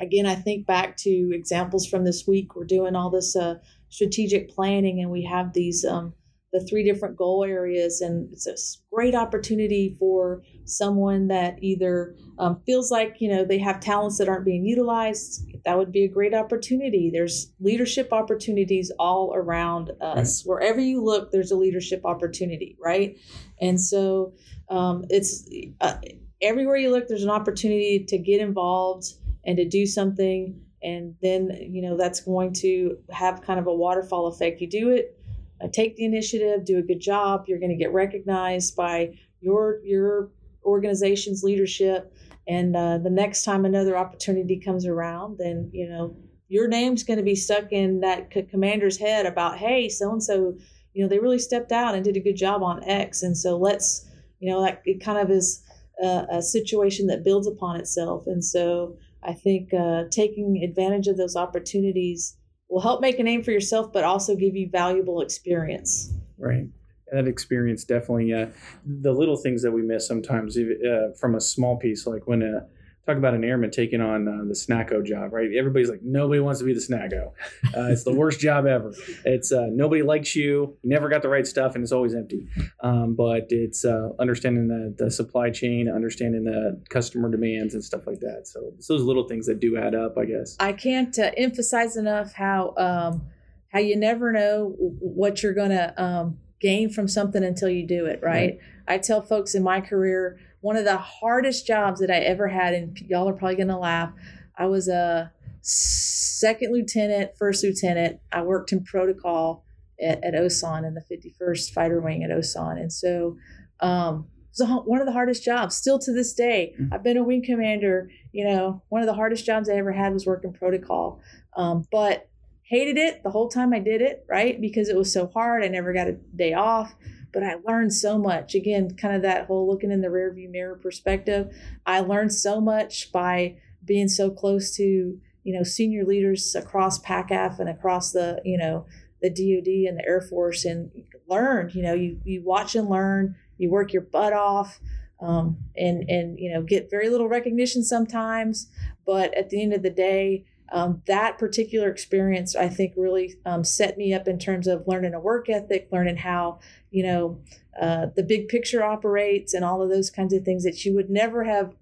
Again, 0.00 0.26
I 0.26 0.34
think 0.34 0.66
back 0.66 0.96
to 0.98 1.30
examples 1.34 1.86
from 1.86 2.04
this 2.04 2.26
week. 2.26 2.54
We're 2.54 2.64
doing 2.64 2.96
all 2.96 3.10
this 3.10 3.36
uh, 3.36 3.56
strategic 3.88 4.48
planning, 4.48 5.00
and 5.00 5.10
we 5.10 5.24
have 5.24 5.52
these 5.52 5.84
um, 5.84 6.14
the 6.52 6.60
three 6.68 6.84
different 6.84 7.16
goal 7.16 7.44
areas 7.44 8.00
and 8.00 8.32
it's 8.32 8.46
a 8.46 8.56
great 8.92 9.14
opportunity 9.14 9.96
for 9.98 10.42
someone 10.64 11.28
that 11.28 11.56
either 11.62 12.14
um, 12.38 12.60
feels 12.66 12.90
like 12.90 13.16
you 13.20 13.28
know 13.28 13.44
they 13.44 13.58
have 13.58 13.80
talents 13.80 14.18
that 14.18 14.28
aren't 14.28 14.44
being 14.44 14.64
utilized 14.64 15.44
that 15.64 15.76
would 15.76 15.92
be 15.92 16.04
a 16.04 16.08
great 16.08 16.34
opportunity. 16.34 17.10
There's 17.12 17.52
leadership 17.60 18.12
opportunities 18.12 18.90
all 18.98 19.34
around 19.34 19.90
us. 20.00 20.44
Right. 20.46 20.50
wherever 20.50 20.80
you 20.80 21.02
look 21.02 21.32
there's 21.32 21.50
a 21.50 21.56
leadership 21.56 22.04
opportunity 22.04 22.76
right? 22.82 23.16
And 23.60 23.80
so 23.80 24.34
um, 24.68 25.04
it's 25.10 25.48
uh, 25.80 25.96
everywhere 26.40 26.76
you 26.76 26.90
look 26.90 27.08
there's 27.08 27.24
an 27.24 27.30
opportunity 27.30 28.04
to 28.08 28.18
get 28.18 28.40
involved 28.40 29.14
and 29.44 29.56
to 29.56 29.68
do 29.68 29.86
something 29.86 30.60
and 30.82 31.14
then 31.22 31.50
you 31.60 31.82
know 31.82 31.96
that's 31.96 32.20
going 32.20 32.52
to 32.54 32.96
have 33.10 33.42
kind 33.42 33.60
of 33.60 33.66
a 33.66 33.74
waterfall 33.74 34.26
effect. 34.26 34.60
You 34.60 34.68
do 34.68 34.90
it 34.90 35.19
take 35.68 35.96
the 35.96 36.04
initiative, 36.04 36.64
do 36.64 36.78
a 36.78 36.82
good 36.82 37.00
job. 37.00 37.44
You're 37.46 37.58
going 37.58 37.70
to 37.70 37.76
get 37.76 37.92
recognized 37.92 38.76
by 38.76 39.18
your 39.40 39.80
your 39.84 40.30
organization's 40.64 41.42
leadership, 41.42 42.12
and 42.46 42.76
uh, 42.76 42.98
the 42.98 43.10
next 43.10 43.44
time 43.44 43.64
another 43.64 43.96
opportunity 43.96 44.58
comes 44.58 44.86
around, 44.86 45.38
then 45.38 45.70
you 45.72 45.88
know 45.88 46.16
your 46.50 46.66
name's 46.66 47.04
going 47.04 47.16
to 47.16 47.22
be 47.22 47.36
stuck 47.36 47.70
in 47.70 48.00
that 48.00 48.28
c- 48.34 48.42
commander's 48.42 48.98
head 48.98 49.24
about, 49.24 49.56
hey, 49.56 49.88
so 49.88 50.10
and 50.10 50.22
so, 50.22 50.56
you 50.92 51.00
know, 51.00 51.08
they 51.08 51.20
really 51.20 51.38
stepped 51.38 51.70
out 51.70 51.94
and 51.94 52.04
did 52.04 52.16
a 52.16 52.20
good 52.20 52.36
job 52.36 52.60
on 52.62 52.82
X, 52.84 53.22
and 53.22 53.38
so 53.38 53.56
let's, 53.56 54.04
you 54.40 54.50
know, 54.50 54.60
that 54.60 54.82
it 54.84 55.02
kind 55.02 55.18
of 55.18 55.30
is 55.30 55.62
a, 56.02 56.26
a 56.32 56.42
situation 56.42 57.06
that 57.06 57.22
builds 57.22 57.46
upon 57.46 57.76
itself, 57.76 58.24
and 58.26 58.44
so 58.44 58.96
I 59.22 59.32
think 59.32 59.72
uh, 59.72 60.04
taking 60.10 60.62
advantage 60.64 61.06
of 61.06 61.16
those 61.16 61.36
opportunities 61.36 62.36
will 62.70 62.80
help 62.80 63.00
make 63.00 63.18
a 63.18 63.22
name 63.22 63.42
for 63.42 63.50
yourself, 63.50 63.92
but 63.92 64.04
also 64.04 64.36
give 64.36 64.54
you 64.54 64.68
valuable 64.70 65.20
experience. 65.20 66.14
Right. 66.38 66.66
That 67.12 67.26
experience 67.26 67.84
definitely, 67.84 68.32
uh, 68.32 68.46
the 68.86 69.12
little 69.12 69.36
things 69.36 69.62
that 69.62 69.72
we 69.72 69.82
miss 69.82 70.06
sometimes 70.06 70.56
uh, 70.56 71.10
from 71.18 71.34
a 71.34 71.40
small 71.40 71.76
piece, 71.76 72.06
like 72.06 72.26
when 72.26 72.42
a 72.42 72.66
talk 73.06 73.16
about 73.16 73.34
an 73.34 73.44
airman 73.44 73.70
taking 73.70 74.00
on 74.00 74.28
uh, 74.28 74.44
the 74.44 74.54
snacko 74.54 75.04
job, 75.04 75.32
right? 75.32 75.48
Everybody's 75.56 75.88
like, 75.88 76.02
nobody 76.02 76.40
wants 76.40 76.60
to 76.60 76.66
be 76.66 76.74
the 76.74 76.80
snacko. 76.80 77.32
Uh, 77.76 77.86
it's 77.90 78.02
the 78.02 78.12
worst 78.12 78.40
job 78.40 78.66
ever. 78.66 78.92
It's 79.24 79.52
uh, 79.52 79.68
nobody 79.70 80.02
likes 80.02 80.34
you. 80.34 80.76
You 80.82 80.90
never 80.90 81.08
got 81.08 81.22
the 81.22 81.28
right 81.28 81.46
stuff, 81.46 81.74
and 81.76 81.84
it's 81.84 81.92
always 81.92 82.14
empty. 82.14 82.48
Um, 82.80 83.14
but 83.14 83.46
it's 83.50 83.84
uh, 83.84 84.08
understanding 84.18 84.66
the, 84.66 84.94
the 85.04 85.10
supply 85.10 85.50
chain, 85.50 85.88
understanding 85.88 86.44
the 86.44 86.82
customer 86.88 87.30
demands, 87.30 87.74
and 87.74 87.84
stuff 87.84 88.06
like 88.06 88.18
that. 88.20 88.48
So 88.48 88.72
it's 88.76 88.88
those 88.88 89.02
little 89.02 89.28
things 89.28 89.46
that 89.46 89.60
do 89.60 89.76
add 89.76 89.94
up, 89.94 90.18
I 90.18 90.24
guess. 90.24 90.56
I 90.58 90.72
can't 90.72 91.16
uh, 91.16 91.30
emphasize 91.36 91.96
enough 91.96 92.32
how 92.32 92.74
um, 92.76 93.22
how 93.68 93.78
you 93.78 93.96
never 93.96 94.32
know 94.32 94.74
what 94.78 95.42
you're 95.42 95.54
going 95.54 95.70
to 95.70 96.02
um, 96.02 96.38
gain 96.60 96.90
from 96.90 97.06
something 97.06 97.44
until 97.44 97.68
you 97.68 97.86
do 97.86 98.06
it. 98.06 98.20
Right? 98.22 98.32
right. 98.32 98.58
I 98.88 98.98
tell 98.98 99.22
folks 99.22 99.54
in 99.54 99.62
my 99.62 99.80
career 99.80 100.38
one 100.60 100.76
of 100.76 100.84
the 100.84 100.98
hardest 100.98 101.66
jobs 101.66 102.00
that 102.00 102.10
I 102.10 102.18
ever 102.18 102.48
had, 102.48 102.74
and 102.74 102.98
y'all 103.00 103.28
are 103.28 103.32
probably 103.32 103.56
gonna 103.56 103.78
laugh. 103.78 104.12
I 104.56 104.66
was 104.66 104.88
a 104.88 105.32
second 105.62 106.72
lieutenant, 106.72 107.32
first 107.38 107.64
lieutenant. 107.64 108.20
I 108.32 108.42
worked 108.42 108.72
in 108.72 108.84
protocol 108.84 109.64
at, 110.02 110.22
at 110.24 110.34
OSAN 110.34 110.86
in 110.86 110.94
the 110.94 111.02
51st 111.02 111.72
Fighter 111.72 112.00
Wing 112.00 112.24
at 112.24 112.30
OSAN, 112.30 112.78
and 112.80 112.92
so 112.92 113.36
um, 113.80 114.26
it 114.58 114.62
was 114.66 114.82
one 114.84 115.00
of 115.00 115.06
the 115.06 115.12
hardest 115.12 115.44
jobs. 115.44 115.76
Still 115.76 115.98
to 116.00 116.12
this 116.12 116.34
day, 116.34 116.74
mm-hmm. 116.78 116.92
I've 116.92 117.02
been 117.02 117.16
a 117.16 117.24
wing 117.24 117.42
commander. 117.44 118.10
You 118.32 118.44
know, 118.44 118.82
one 118.88 119.00
of 119.00 119.06
the 119.06 119.14
hardest 119.14 119.46
jobs 119.46 119.68
I 119.68 119.74
ever 119.74 119.92
had 119.92 120.12
was 120.12 120.26
working 120.26 120.52
protocol, 120.52 121.20
um, 121.56 121.86
but 121.90 122.28
hated 122.62 122.98
it 122.98 123.22
the 123.22 123.30
whole 123.30 123.48
time 123.48 123.72
I 123.72 123.80
did 123.80 124.02
it. 124.02 124.24
Right 124.28 124.60
because 124.60 124.88
it 124.88 124.96
was 124.96 125.12
so 125.12 125.26
hard. 125.28 125.64
I 125.64 125.68
never 125.68 125.92
got 125.92 126.08
a 126.08 126.12
day 126.12 126.52
off 126.52 126.94
but 127.32 127.42
I 127.42 127.56
learned 127.66 127.92
so 127.92 128.18
much. 128.18 128.54
Again, 128.54 128.96
kind 128.96 129.14
of 129.14 129.22
that 129.22 129.46
whole 129.46 129.68
looking 129.68 129.90
in 129.90 130.00
the 130.00 130.08
rearview 130.08 130.50
mirror 130.50 130.76
perspective. 130.76 131.54
I 131.86 132.00
learned 132.00 132.32
so 132.32 132.60
much 132.60 133.12
by 133.12 133.56
being 133.84 134.08
so 134.08 134.30
close 134.30 134.74
to, 134.76 135.18
you 135.42 135.54
know, 135.54 135.62
senior 135.62 136.04
leaders 136.04 136.54
across 136.54 136.98
PACAF 137.00 137.58
and 137.58 137.68
across 137.68 138.12
the, 138.12 138.40
you 138.44 138.58
know, 138.58 138.86
the 139.22 139.30
DoD 139.30 139.88
and 139.88 139.98
the 139.98 140.04
Air 140.06 140.20
Force 140.20 140.64
and 140.64 140.90
learned, 141.28 141.74
you 141.74 141.82
know, 141.82 141.94
you, 141.94 142.20
you 142.24 142.42
watch 142.42 142.74
and 142.74 142.88
learn, 142.88 143.36
you 143.58 143.70
work 143.70 143.92
your 143.92 144.02
butt 144.02 144.32
off. 144.32 144.80
Um, 145.22 145.58
and 145.76 146.08
and 146.08 146.38
you 146.40 146.50
know 146.50 146.62
get 146.62 146.88
very 146.90 147.10
little 147.10 147.28
recognition 147.28 147.84
sometimes, 147.84 148.68
but 149.04 149.34
at 149.34 149.50
the 149.50 149.62
end 149.62 149.74
of 149.74 149.82
the 149.82 149.90
day, 149.90 150.46
um, 150.72 151.02
that 151.06 151.38
particular 151.38 151.90
experience 151.90 152.54
I 152.54 152.68
think 152.68 152.94
really 152.96 153.36
um, 153.44 153.64
set 153.64 153.98
me 153.98 154.14
up 154.14 154.28
in 154.28 154.38
terms 154.38 154.66
of 154.66 154.84
learning 154.86 155.14
a 155.14 155.20
work 155.20 155.48
ethic, 155.48 155.88
learning 155.90 156.18
how 156.18 156.60
you 156.90 157.04
know, 157.04 157.40
uh, 157.80 158.06
the 158.16 158.22
big 158.22 158.48
picture 158.48 158.82
operates 158.82 159.54
and 159.54 159.64
all 159.64 159.80
of 159.80 159.88
those 159.88 160.10
kinds 160.10 160.34
of 160.34 160.44
things 160.44 160.64
that 160.64 160.84
you 160.84 160.94
would 160.94 161.08
never 161.08 161.44
have 161.44 161.74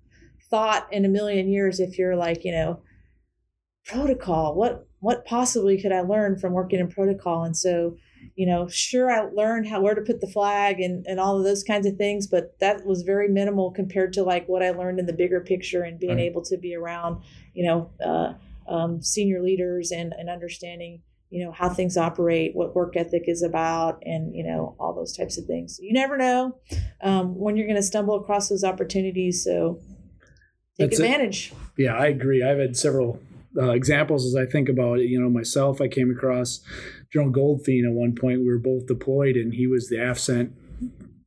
thought 0.50 0.90
in 0.92 1.04
a 1.04 1.08
million 1.08 1.48
years 1.48 1.80
if 1.80 1.98
you're 1.98 2.16
like, 2.16 2.44
you 2.44 2.52
know, 2.52 2.80
protocol. 3.86 4.54
What 4.54 4.86
what 5.00 5.24
possibly 5.24 5.80
could 5.80 5.92
I 5.92 6.00
learn 6.00 6.38
from 6.38 6.52
working 6.52 6.80
in 6.80 6.88
protocol? 6.88 7.44
And 7.44 7.56
so, 7.56 7.96
you 8.34 8.46
know, 8.46 8.66
sure 8.68 9.10
I 9.10 9.28
learned 9.30 9.68
how 9.68 9.80
where 9.80 9.94
to 9.94 10.02
put 10.02 10.20
the 10.20 10.26
flag 10.26 10.80
and, 10.80 11.06
and 11.06 11.20
all 11.20 11.38
of 11.38 11.44
those 11.44 11.62
kinds 11.62 11.86
of 11.86 11.96
things, 11.96 12.26
but 12.26 12.58
that 12.58 12.84
was 12.84 13.02
very 13.02 13.28
minimal 13.28 13.70
compared 13.70 14.12
to 14.14 14.24
like 14.24 14.48
what 14.48 14.62
I 14.62 14.70
learned 14.70 14.98
in 14.98 15.06
the 15.06 15.12
bigger 15.12 15.40
picture 15.40 15.82
and 15.82 16.00
being 16.00 16.16
right. 16.16 16.24
able 16.24 16.42
to 16.42 16.56
be 16.56 16.74
around, 16.74 17.22
you 17.54 17.64
know, 17.64 17.90
uh, 18.04 18.34
um, 18.68 19.02
senior 19.02 19.42
leaders 19.42 19.90
and, 19.90 20.12
and 20.12 20.28
understanding 20.28 21.02
you 21.30 21.44
know 21.44 21.52
how 21.52 21.68
things 21.68 21.96
operate 21.96 22.52
what 22.54 22.74
work 22.74 22.96
ethic 22.96 23.24
is 23.26 23.42
about 23.42 24.02
and 24.02 24.34
you 24.34 24.42
know 24.42 24.74
all 24.80 24.94
those 24.94 25.16
types 25.16 25.38
of 25.38 25.44
things. 25.44 25.78
You 25.80 25.92
never 25.92 26.16
know 26.16 26.58
um, 27.02 27.38
when 27.38 27.56
you're 27.56 27.66
going 27.66 27.76
to 27.76 27.82
stumble 27.82 28.16
across 28.16 28.48
those 28.48 28.64
opportunities 28.64 29.44
so 29.44 29.78
take 30.78 30.90
That's 30.90 31.00
advantage. 31.00 31.52
It. 31.76 31.82
yeah 31.82 31.96
i 31.96 32.06
agree. 32.06 32.42
I've 32.42 32.58
had 32.58 32.76
several 32.76 33.20
uh, 33.56 33.70
examples 33.70 34.24
as 34.24 34.36
i 34.36 34.50
think 34.50 34.68
about 34.68 35.00
it. 35.00 35.06
You 35.06 35.20
know 35.20 35.28
myself 35.28 35.80
i 35.80 35.88
came 35.88 36.10
across 36.10 36.60
general 37.12 37.32
goldfein 37.32 37.84
at 37.86 37.92
one 37.92 38.14
point. 38.14 38.40
We 38.40 38.48
were 38.48 38.58
both 38.58 38.86
deployed 38.86 39.36
and 39.36 39.52
he 39.52 39.66
was 39.66 39.88
the 39.88 39.96
AFCENT 39.96 40.52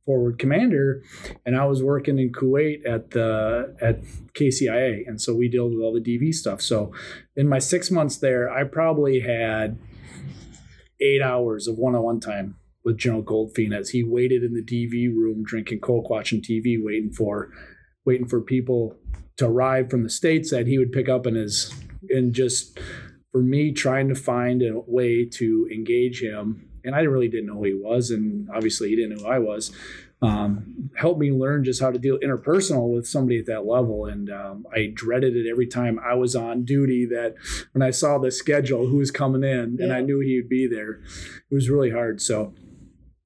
forward 0.04 0.38
commander 0.38 1.02
and 1.46 1.56
i 1.56 1.64
was 1.64 1.82
working 1.82 2.18
in 2.18 2.32
kuwait 2.32 2.84
at 2.86 3.10
the 3.12 3.74
at 3.80 4.02
kcia 4.34 5.06
and 5.06 5.20
so 5.20 5.34
we 5.34 5.48
dealt 5.48 5.70
with 5.70 5.80
all 5.80 5.92
the 5.92 6.00
dv 6.00 6.34
stuff. 6.34 6.60
So 6.60 6.92
in 7.36 7.48
my 7.48 7.58
six 7.58 7.90
months 7.90 8.16
there 8.16 8.50
i 8.50 8.64
probably 8.64 9.20
had 9.20 9.78
eight 11.00 11.22
hours 11.22 11.66
of 11.66 11.76
one-on-one 11.76 12.20
time 12.20 12.56
with 12.84 12.98
General 12.98 13.22
Goldfein 13.22 13.76
as 13.76 13.90
he 13.90 14.02
waited 14.02 14.42
in 14.42 14.54
the 14.54 14.62
DV 14.62 15.14
room 15.14 15.42
drinking 15.44 15.80
Coke, 15.80 16.10
watching 16.10 16.40
TV, 16.40 16.76
waiting 16.80 17.12
for 17.12 17.50
waiting 18.04 18.26
for 18.26 18.40
people 18.40 18.96
to 19.36 19.46
arrive 19.46 19.90
from 19.90 20.02
the 20.02 20.10
states 20.10 20.50
that 20.50 20.66
he 20.66 20.78
would 20.78 20.92
pick 20.92 21.08
up 21.08 21.26
in 21.26 21.34
his 21.34 21.72
and 22.10 22.34
just 22.34 22.78
for 23.30 23.40
me 23.40 23.72
trying 23.72 24.08
to 24.08 24.14
find 24.14 24.62
a 24.62 24.80
way 24.86 25.24
to 25.24 25.68
engage 25.72 26.20
him 26.20 26.68
and 26.84 26.94
i 26.94 27.00
really 27.00 27.28
didn't 27.28 27.46
know 27.46 27.56
who 27.56 27.64
he 27.64 27.74
was 27.74 28.10
and 28.10 28.48
obviously 28.54 28.90
he 28.90 28.96
didn't 28.96 29.16
know 29.16 29.24
who 29.24 29.30
i 29.30 29.38
was 29.38 29.72
um, 30.20 30.90
helped 30.96 31.18
me 31.18 31.32
learn 31.32 31.64
just 31.64 31.80
how 31.80 31.90
to 31.90 31.98
deal 31.98 32.16
interpersonal 32.20 32.94
with 32.94 33.08
somebody 33.08 33.40
at 33.40 33.46
that 33.46 33.66
level 33.66 34.06
and 34.06 34.30
um, 34.30 34.64
i 34.74 34.90
dreaded 34.94 35.36
it 35.36 35.50
every 35.50 35.66
time 35.66 35.98
i 35.98 36.14
was 36.14 36.36
on 36.36 36.64
duty 36.64 37.06
that 37.06 37.34
when 37.72 37.82
i 37.82 37.90
saw 37.90 38.18
the 38.18 38.30
schedule 38.30 38.86
who 38.86 38.98
was 38.98 39.10
coming 39.10 39.42
in 39.42 39.76
yeah. 39.78 39.84
and 39.84 39.92
i 39.92 40.00
knew 40.00 40.20
he 40.20 40.36
would 40.36 40.48
be 40.48 40.66
there 40.66 41.00
it 41.50 41.54
was 41.54 41.68
really 41.68 41.90
hard 41.90 42.20
so 42.20 42.54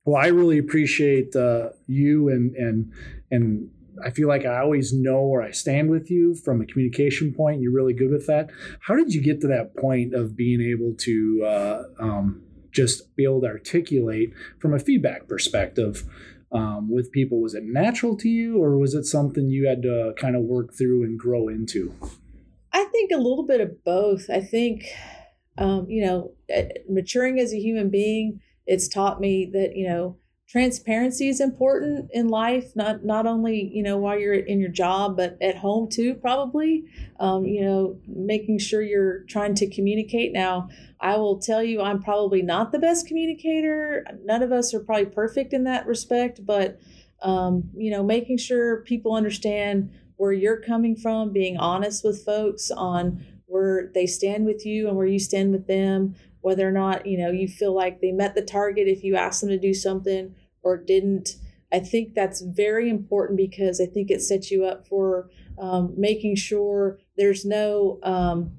well 0.04 0.22
i 0.22 0.28
really 0.28 0.58
appreciate 0.58 1.36
uh, 1.36 1.68
you 1.86 2.28
and 2.28 2.54
and 2.56 2.92
and 3.30 3.70
I 4.04 4.10
feel 4.10 4.28
like 4.28 4.44
I 4.44 4.58
always 4.58 4.92
know 4.92 5.22
where 5.22 5.42
I 5.42 5.50
stand 5.50 5.90
with 5.90 6.10
you 6.10 6.34
from 6.34 6.60
a 6.60 6.66
communication 6.66 7.32
point. 7.32 7.60
You're 7.60 7.72
really 7.72 7.94
good 7.94 8.10
with 8.10 8.26
that. 8.26 8.50
How 8.80 8.94
did 8.94 9.14
you 9.14 9.22
get 9.22 9.40
to 9.42 9.46
that 9.48 9.76
point 9.76 10.14
of 10.14 10.36
being 10.36 10.60
able 10.60 10.94
to 10.98 11.44
uh, 11.44 11.82
um, 11.98 12.42
just 12.76 13.16
be 13.16 13.24
able 13.24 13.40
to 13.40 13.46
articulate 13.48 14.32
from 14.60 14.74
a 14.74 14.78
feedback 14.78 15.26
perspective 15.26 16.04
um, 16.52 16.90
with 16.90 17.10
people? 17.10 17.40
Was 17.40 17.54
it 17.54 17.64
natural 17.64 18.16
to 18.18 18.28
you, 18.28 18.62
or 18.62 18.76
was 18.76 18.94
it 18.94 19.04
something 19.04 19.48
you 19.48 19.66
had 19.66 19.82
to 19.82 20.12
kind 20.20 20.36
of 20.36 20.42
work 20.42 20.74
through 20.74 21.02
and 21.02 21.18
grow 21.18 21.48
into? 21.48 21.94
I 22.72 22.84
think 22.84 23.10
a 23.10 23.16
little 23.16 23.46
bit 23.46 23.62
of 23.62 23.82
both. 23.82 24.28
I 24.30 24.40
think, 24.40 24.84
um, 25.56 25.86
you 25.88 26.04
know, 26.04 26.32
maturing 26.88 27.40
as 27.40 27.52
a 27.52 27.58
human 27.58 27.88
being, 27.88 28.40
it's 28.66 28.88
taught 28.88 29.20
me 29.20 29.48
that, 29.52 29.74
you 29.74 29.88
know, 29.88 30.18
transparency 30.48 31.28
is 31.28 31.40
important 31.40 32.08
in 32.12 32.28
life 32.28 32.70
not 32.76 33.04
not 33.04 33.26
only 33.26 33.68
you 33.72 33.82
know 33.82 33.98
while 33.98 34.18
you're 34.18 34.34
in 34.34 34.60
your 34.60 34.70
job 34.70 35.16
but 35.16 35.36
at 35.40 35.56
home 35.56 35.88
too 35.88 36.14
probably. 36.14 36.84
Um, 37.18 37.44
you 37.44 37.62
know 37.62 37.98
making 38.06 38.58
sure 38.58 38.82
you're 38.82 39.20
trying 39.24 39.54
to 39.56 39.68
communicate. 39.68 40.32
Now 40.32 40.68
i 41.00 41.16
will 41.16 41.38
tell 41.38 41.62
you 41.62 41.82
i'm 41.82 42.02
probably 42.02 42.42
not 42.42 42.72
the 42.72 42.78
best 42.78 43.06
communicator. 43.06 44.06
None 44.24 44.42
of 44.42 44.52
us 44.52 44.72
are 44.72 44.80
probably 44.80 45.06
perfect 45.06 45.52
in 45.52 45.64
that 45.64 45.86
respect 45.86 46.44
but 46.46 46.78
um, 47.22 47.70
you 47.74 47.90
know 47.90 48.02
making 48.02 48.38
sure 48.38 48.82
people 48.82 49.14
understand 49.14 49.90
where 50.16 50.32
you're 50.32 50.60
coming 50.60 50.96
from 50.96 51.32
being 51.32 51.56
honest 51.56 52.04
with 52.04 52.24
folks 52.24 52.70
on 52.70 53.24
where 53.46 53.90
they 53.94 54.06
stand 54.06 54.44
with 54.44 54.66
you 54.66 54.88
and 54.88 54.96
where 54.96 55.06
you 55.06 55.18
stand 55.18 55.52
with 55.52 55.66
them 55.66 56.14
whether 56.46 56.68
or 56.68 56.70
not 56.70 57.04
you 57.04 57.18
know 57.18 57.28
you 57.28 57.48
feel 57.48 57.74
like 57.74 58.00
they 58.00 58.12
met 58.12 58.36
the 58.36 58.40
target 58.40 58.86
if 58.86 59.02
you 59.02 59.16
ask 59.16 59.40
them 59.40 59.48
to 59.48 59.58
do 59.58 59.74
something 59.74 60.32
or 60.62 60.76
didn't. 60.76 61.34
I 61.72 61.80
think 61.80 62.14
that's 62.14 62.40
very 62.40 62.88
important 62.88 63.36
because 63.36 63.80
i 63.80 63.86
think 63.86 64.12
it 64.12 64.22
sets 64.22 64.52
you 64.52 64.64
up 64.64 64.86
for 64.86 65.28
um, 65.58 65.92
making 65.96 66.36
sure 66.36 67.00
there's 67.16 67.44
no 67.44 67.98
um, 68.04 68.52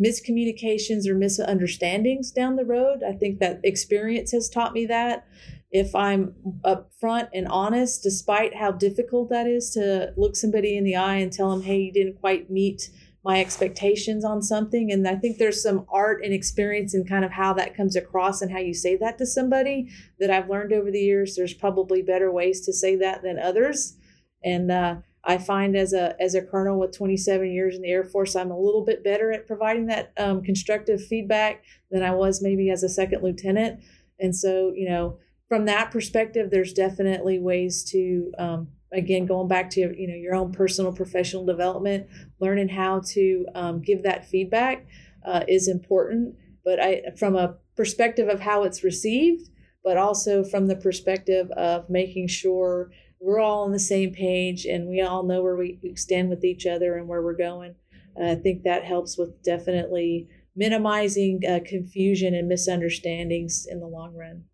miscommunications 0.00 1.06
or 1.06 1.14
misunderstandings 1.14 2.30
down 2.30 2.56
the 2.56 2.64
road. 2.64 3.02
I 3.06 3.12
think 3.12 3.40
that 3.40 3.60
experience 3.62 4.32
has 4.32 4.48
taught 4.48 4.72
me 4.72 4.86
that. 4.86 5.26
If 5.70 5.94
i'm 5.94 6.34
upfront 6.64 7.28
and 7.34 7.46
honest 7.48 8.02
despite 8.02 8.54
how 8.54 8.70
difficult 8.70 9.28
that 9.28 9.46
is 9.46 9.70
to 9.72 10.14
look 10.16 10.34
somebody 10.34 10.78
in 10.78 10.84
the 10.84 10.96
eye 10.96 11.16
and 11.16 11.30
tell 11.30 11.50
them 11.50 11.62
hey 11.62 11.78
you 11.80 11.92
didn't 11.92 12.20
quite 12.20 12.48
meet 12.48 12.90
my 13.24 13.40
expectations 13.40 14.24
on 14.24 14.42
something. 14.42 14.92
And 14.92 15.08
I 15.08 15.16
think 15.16 15.38
there's 15.38 15.62
some 15.62 15.86
art 15.88 16.22
and 16.22 16.34
experience 16.34 16.94
in 16.94 17.06
kind 17.06 17.24
of 17.24 17.32
how 17.32 17.54
that 17.54 17.74
comes 17.74 17.96
across 17.96 18.42
and 18.42 18.52
how 18.52 18.58
you 18.58 18.74
say 18.74 18.96
that 18.96 19.16
to 19.18 19.26
somebody 19.26 19.88
that 20.20 20.30
I've 20.30 20.50
learned 20.50 20.72
over 20.72 20.90
the 20.90 21.00
years. 21.00 21.34
There's 21.34 21.54
probably 21.54 22.02
better 22.02 22.30
ways 22.30 22.60
to 22.66 22.72
say 22.72 22.96
that 22.96 23.22
than 23.22 23.38
others. 23.38 23.96
And 24.44 24.70
uh, 24.70 24.96
I 25.24 25.38
find 25.38 25.74
as 25.74 25.94
a 25.94 26.20
as 26.20 26.34
a 26.34 26.42
colonel 26.42 26.78
with 26.78 26.96
27 26.96 27.50
years 27.50 27.76
in 27.76 27.82
the 27.82 27.90
Air 27.90 28.04
Force, 28.04 28.36
I'm 28.36 28.50
a 28.50 28.60
little 28.60 28.84
bit 28.84 29.02
better 29.02 29.32
at 29.32 29.46
providing 29.46 29.86
that 29.86 30.12
um, 30.18 30.42
constructive 30.42 31.02
feedback 31.02 31.64
than 31.90 32.02
I 32.02 32.10
was 32.10 32.42
maybe 32.42 32.70
as 32.70 32.82
a 32.82 32.90
second 32.90 33.22
lieutenant. 33.22 33.80
And 34.20 34.36
so, 34.36 34.72
you 34.76 34.88
know, 34.88 35.18
from 35.48 35.64
that 35.64 35.90
perspective, 35.90 36.50
there's 36.50 36.74
definitely 36.74 37.38
ways 37.38 37.84
to 37.84 38.32
um, 38.38 38.68
again 38.94 39.26
going 39.26 39.48
back 39.48 39.68
to 39.70 39.80
you 39.80 40.08
know 40.08 40.14
your 40.14 40.34
own 40.34 40.52
personal 40.52 40.92
professional 40.92 41.44
development 41.44 42.06
learning 42.40 42.68
how 42.68 43.00
to 43.00 43.46
um, 43.54 43.82
give 43.82 44.02
that 44.02 44.26
feedback 44.26 44.86
uh, 45.26 45.42
is 45.48 45.68
important. 45.68 46.34
But 46.64 46.80
i 46.80 47.02
from 47.18 47.36
a 47.36 47.56
perspective 47.76 48.28
of 48.28 48.40
how 48.40 48.62
it's 48.62 48.84
received 48.84 49.50
but 49.82 49.98
also 49.98 50.42
from 50.42 50.66
the 50.66 50.76
perspective 50.76 51.50
of 51.50 51.90
making 51.90 52.26
sure 52.26 52.90
we're 53.20 53.40
all 53.40 53.64
on 53.64 53.72
the 53.72 53.78
same 53.78 54.12
page 54.12 54.64
and 54.64 54.88
we 54.88 55.00
all 55.02 55.22
know 55.22 55.42
where 55.42 55.56
we 55.56 55.78
stand 55.94 56.30
with 56.30 56.42
each 56.44 56.66
other 56.66 56.96
and 56.96 57.06
where 57.06 57.22
we're 57.22 57.36
going. 57.36 57.74
Uh, 58.18 58.30
i 58.30 58.34
think 58.34 58.62
that 58.62 58.84
helps 58.84 59.18
with 59.18 59.42
definitely 59.42 60.28
minimizing 60.56 61.40
uh, 61.48 61.58
confusion 61.66 62.34
and 62.34 62.48
misunderstandings 62.48 63.66
in 63.68 63.80
the 63.80 63.86
long 63.86 64.14
run 64.14 64.44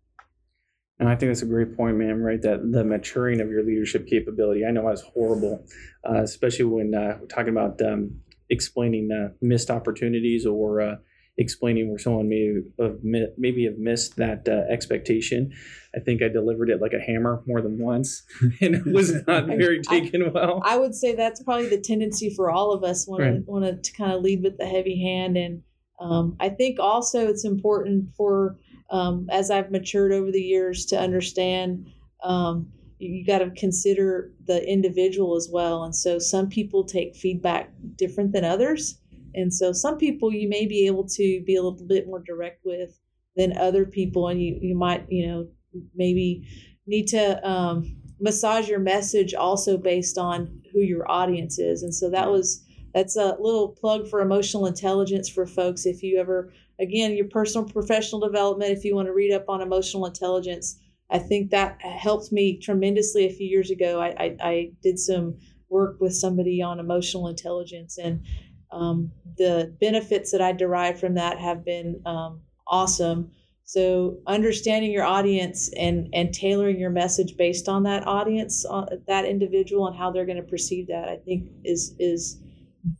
and 1.01 1.09
I 1.09 1.15
think 1.15 1.31
that's 1.31 1.41
a 1.41 1.47
great 1.47 1.75
point, 1.75 1.97
ma'am, 1.97 2.21
Right, 2.21 2.39
that 2.43 2.71
the 2.71 2.83
maturing 2.83 3.41
of 3.41 3.49
your 3.49 3.63
leadership 3.63 4.05
capability. 4.05 4.63
I 4.63 4.69
know 4.69 4.81
I 4.87 4.91
was 4.91 5.01
horrible, 5.01 5.65
uh, 6.07 6.21
especially 6.21 6.65
when 6.65 6.93
uh, 6.93 7.17
we're 7.19 7.25
talking 7.25 7.49
about 7.49 7.81
um, 7.81 8.21
explaining 8.51 9.09
uh, 9.11 9.33
missed 9.41 9.71
opportunities 9.71 10.45
or 10.45 10.79
uh, 10.79 10.95
explaining 11.39 11.89
where 11.89 11.97
someone 11.97 12.29
may 12.29 12.53
have 12.79 12.99
maybe 13.03 13.65
have 13.65 13.79
missed 13.79 14.17
that 14.17 14.47
uh, 14.47 14.71
expectation. 14.71 15.51
I 15.95 16.01
think 16.01 16.21
I 16.21 16.27
delivered 16.27 16.69
it 16.69 16.79
like 16.79 16.93
a 16.93 16.99
hammer 16.99 17.41
more 17.47 17.63
than 17.63 17.79
once, 17.79 18.21
and 18.61 18.75
it 18.75 18.85
was 18.85 19.11
not 19.27 19.47
very 19.47 19.81
taken 19.81 20.21
I, 20.21 20.27
well. 20.27 20.61
I 20.63 20.77
would 20.77 20.93
say 20.93 21.15
that's 21.15 21.41
probably 21.41 21.67
the 21.67 21.81
tendency 21.81 22.31
for 22.35 22.51
all 22.51 22.71
of 22.73 22.83
us 22.83 23.07
want 23.07 23.23
right. 23.23 23.43
to 23.43 23.51
want 23.51 23.83
to 23.83 23.93
kind 23.93 24.11
of 24.11 24.21
lead 24.21 24.43
with 24.43 24.59
the 24.59 24.67
heavy 24.67 25.01
hand, 25.01 25.35
and 25.35 25.63
um, 25.99 26.37
I 26.39 26.49
think 26.49 26.79
also 26.79 27.27
it's 27.27 27.43
important 27.43 28.09
for 28.15 28.59
um, 28.91 29.27
as 29.31 29.49
I've 29.49 29.71
matured 29.71 30.11
over 30.11 30.31
the 30.31 30.41
years 30.41 30.85
to 30.87 30.99
understand 30.99 31.87
um, 32.23 32.71
you 32.99 33.25
got 33.25 33.39
to 33.39 33.49
consider 33.51 34.31
the 34.45 34.63
individual 34.69 35.35
as 35.35 35.49
well. 35.51 35.83
And 35.83 35.95
so 35.95 36.19
some 36.19 36.49
people 36.49 36.83
take 36.83 37.15
feedback 37.15 37.71
different 37.95 38.31
than 38.31 38.45
others. 38.45 38.99
And 39.33 39.51
so 39.51 39.71
some 39.71 39.97
people 39.97 40.31
you 40.31 40.47
may 40.47 40.67
be 40.67 40.85
able 40.85 41.07
to 41.09 41.41
be 41.45 41.55
a 41.55 41.63
little 41.63 41.87
bit 41.87 42.05
more 42.05 42.21
direct 42.21 42.61
with 42.63 42.99
than 43.35 43.57
other 43.57 43.85
people. 43.85 44.27
And 44.27 44.41
you, 44.41 44.59
you 44.61 44.75
might, 44.75 45.05
you 45.09 45.25
know, 45.25 45.47
maybe 45.95 46.47
need 46.85 47.07
to 47.07 47.49
um, 47.49 47.97
massage 48.19 48.67
your 48.67 48.79
message 48.79 49.33
also 49.33 49.77
based 49.77 50.17
on 50.17 50.61
who 50.71 50.81
your 50.81 51.09
audience 51.09 51.57
is. 51.57 51.81
And 51.81 51.95
so 51.95 52.09
that 52.11 52.29
was, 52.29 52.63
that's 52.93 53.15
a 53.15 53.37
little 53.39 53.69
plug 53.69 54.07
for 54.09 54.21
emotional 54.21 54.67
intelligence 54.67 55.27
for 55.27 55.47
folks. 55.47 55.85
If 55.85 56.03
you 56.03 56.19
ever 56.19 56.51
again, 56.81 57.15
your 57.15 57.27
personal 57.27 57.67
professional 57.67 58.19
development, 58.19 58.71
if 58.71 58.83
you 58.83 58.95
want 58.95 59.07
to 59.07 59.13
read 59.13 59.31
up 59.31 59.45
on 59.47 59.61
emotional 59.61 60.05
intelligence, 60.05 60.79
I 61.09 61.19
think 61.19 61.51
that 61.51 61.81
helped 61.81 62.31
me 62.31 62.57
tremendously 62.57 63.25
a 63.25 63.33
few 63.33 63.47
years 63.47 63.69
ago. 63.69 64.01
I, 64.01 64.07
I, 64.17 64.35
I 64.41 64.71
did 64.81 64.97
some 64.97 65.37
work 65.69 65.97
with 65.99 66.15
somebody 66.15 66.61
on 66.61 66.79
emotional 66.79 67.27
intelligence, 67.27 67.97
and 67.97 68.25
um, 68.71 69.11
the 69.37 69.75
benefits 69.79 70.31
that 70.31 70.41
I 70.41 70.53
derived 70.53 70.99
from 70.99 71.13
that 71.15 71.37
have 71.39 71.63
been 71.63 72.01
um, 72.05 72.41
awesome. 72.67 73.31
So 73.63 74.17
understanding 74.27 74.91
your 74.91 75.05
audience 75.05 75.69
and 75.77 76.09
and 76.13 76.33
tailoring 76.33 76.79
your 76.79 76.89
message 76.89 77.37
based 77.37 77.69
on 77.69 77.83
that 77.83 78.05
audience, 78.07 78.65
uh, 78.69 78.85
that 79.07 79.25
individual, 79.25 79.87
and 79.87 79.95
how 79.95 80.11
they're 80.11 80.25
going 80.25 80.37
to 80.37 80.43
perceive 80.43 80.87
that, 80.87 81.07
I 81.07 81.17
think 81.17 81.49
is 81.63 81.95
is 81.99 82.41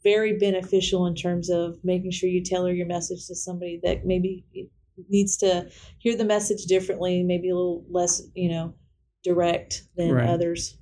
very 0.03 0.37
beneficial 0.37 1.05
in 1.05 1.15
terms 1.15 1.49
of 1.49 1.77
making 1.83 2.11
sure 2.11 2.29
you 2.29 2.43
tailor 2.43 2.71
your 2.71 2.87
message 2.87 3.27
to 3.27 3.35
somebody 3.35 3.79
that 3.83 4.05
maybe 4.05 4.45
needs 5.09 5.37
to 5.37 5.69
hear 5.99 6.15
the 6.15 6.25
message 6.25 6.65
differently, 6.65 7.23
maybe 7.23 7.49
a 7.49 7.55
little 7.55 7.85
less, 7.89 8.21
you 8.35 8.49
know, 8.49 8.73
direct 9.23 9.83
than 9.95 10.11
right. 10.11 10.29
others. 10.29 10.77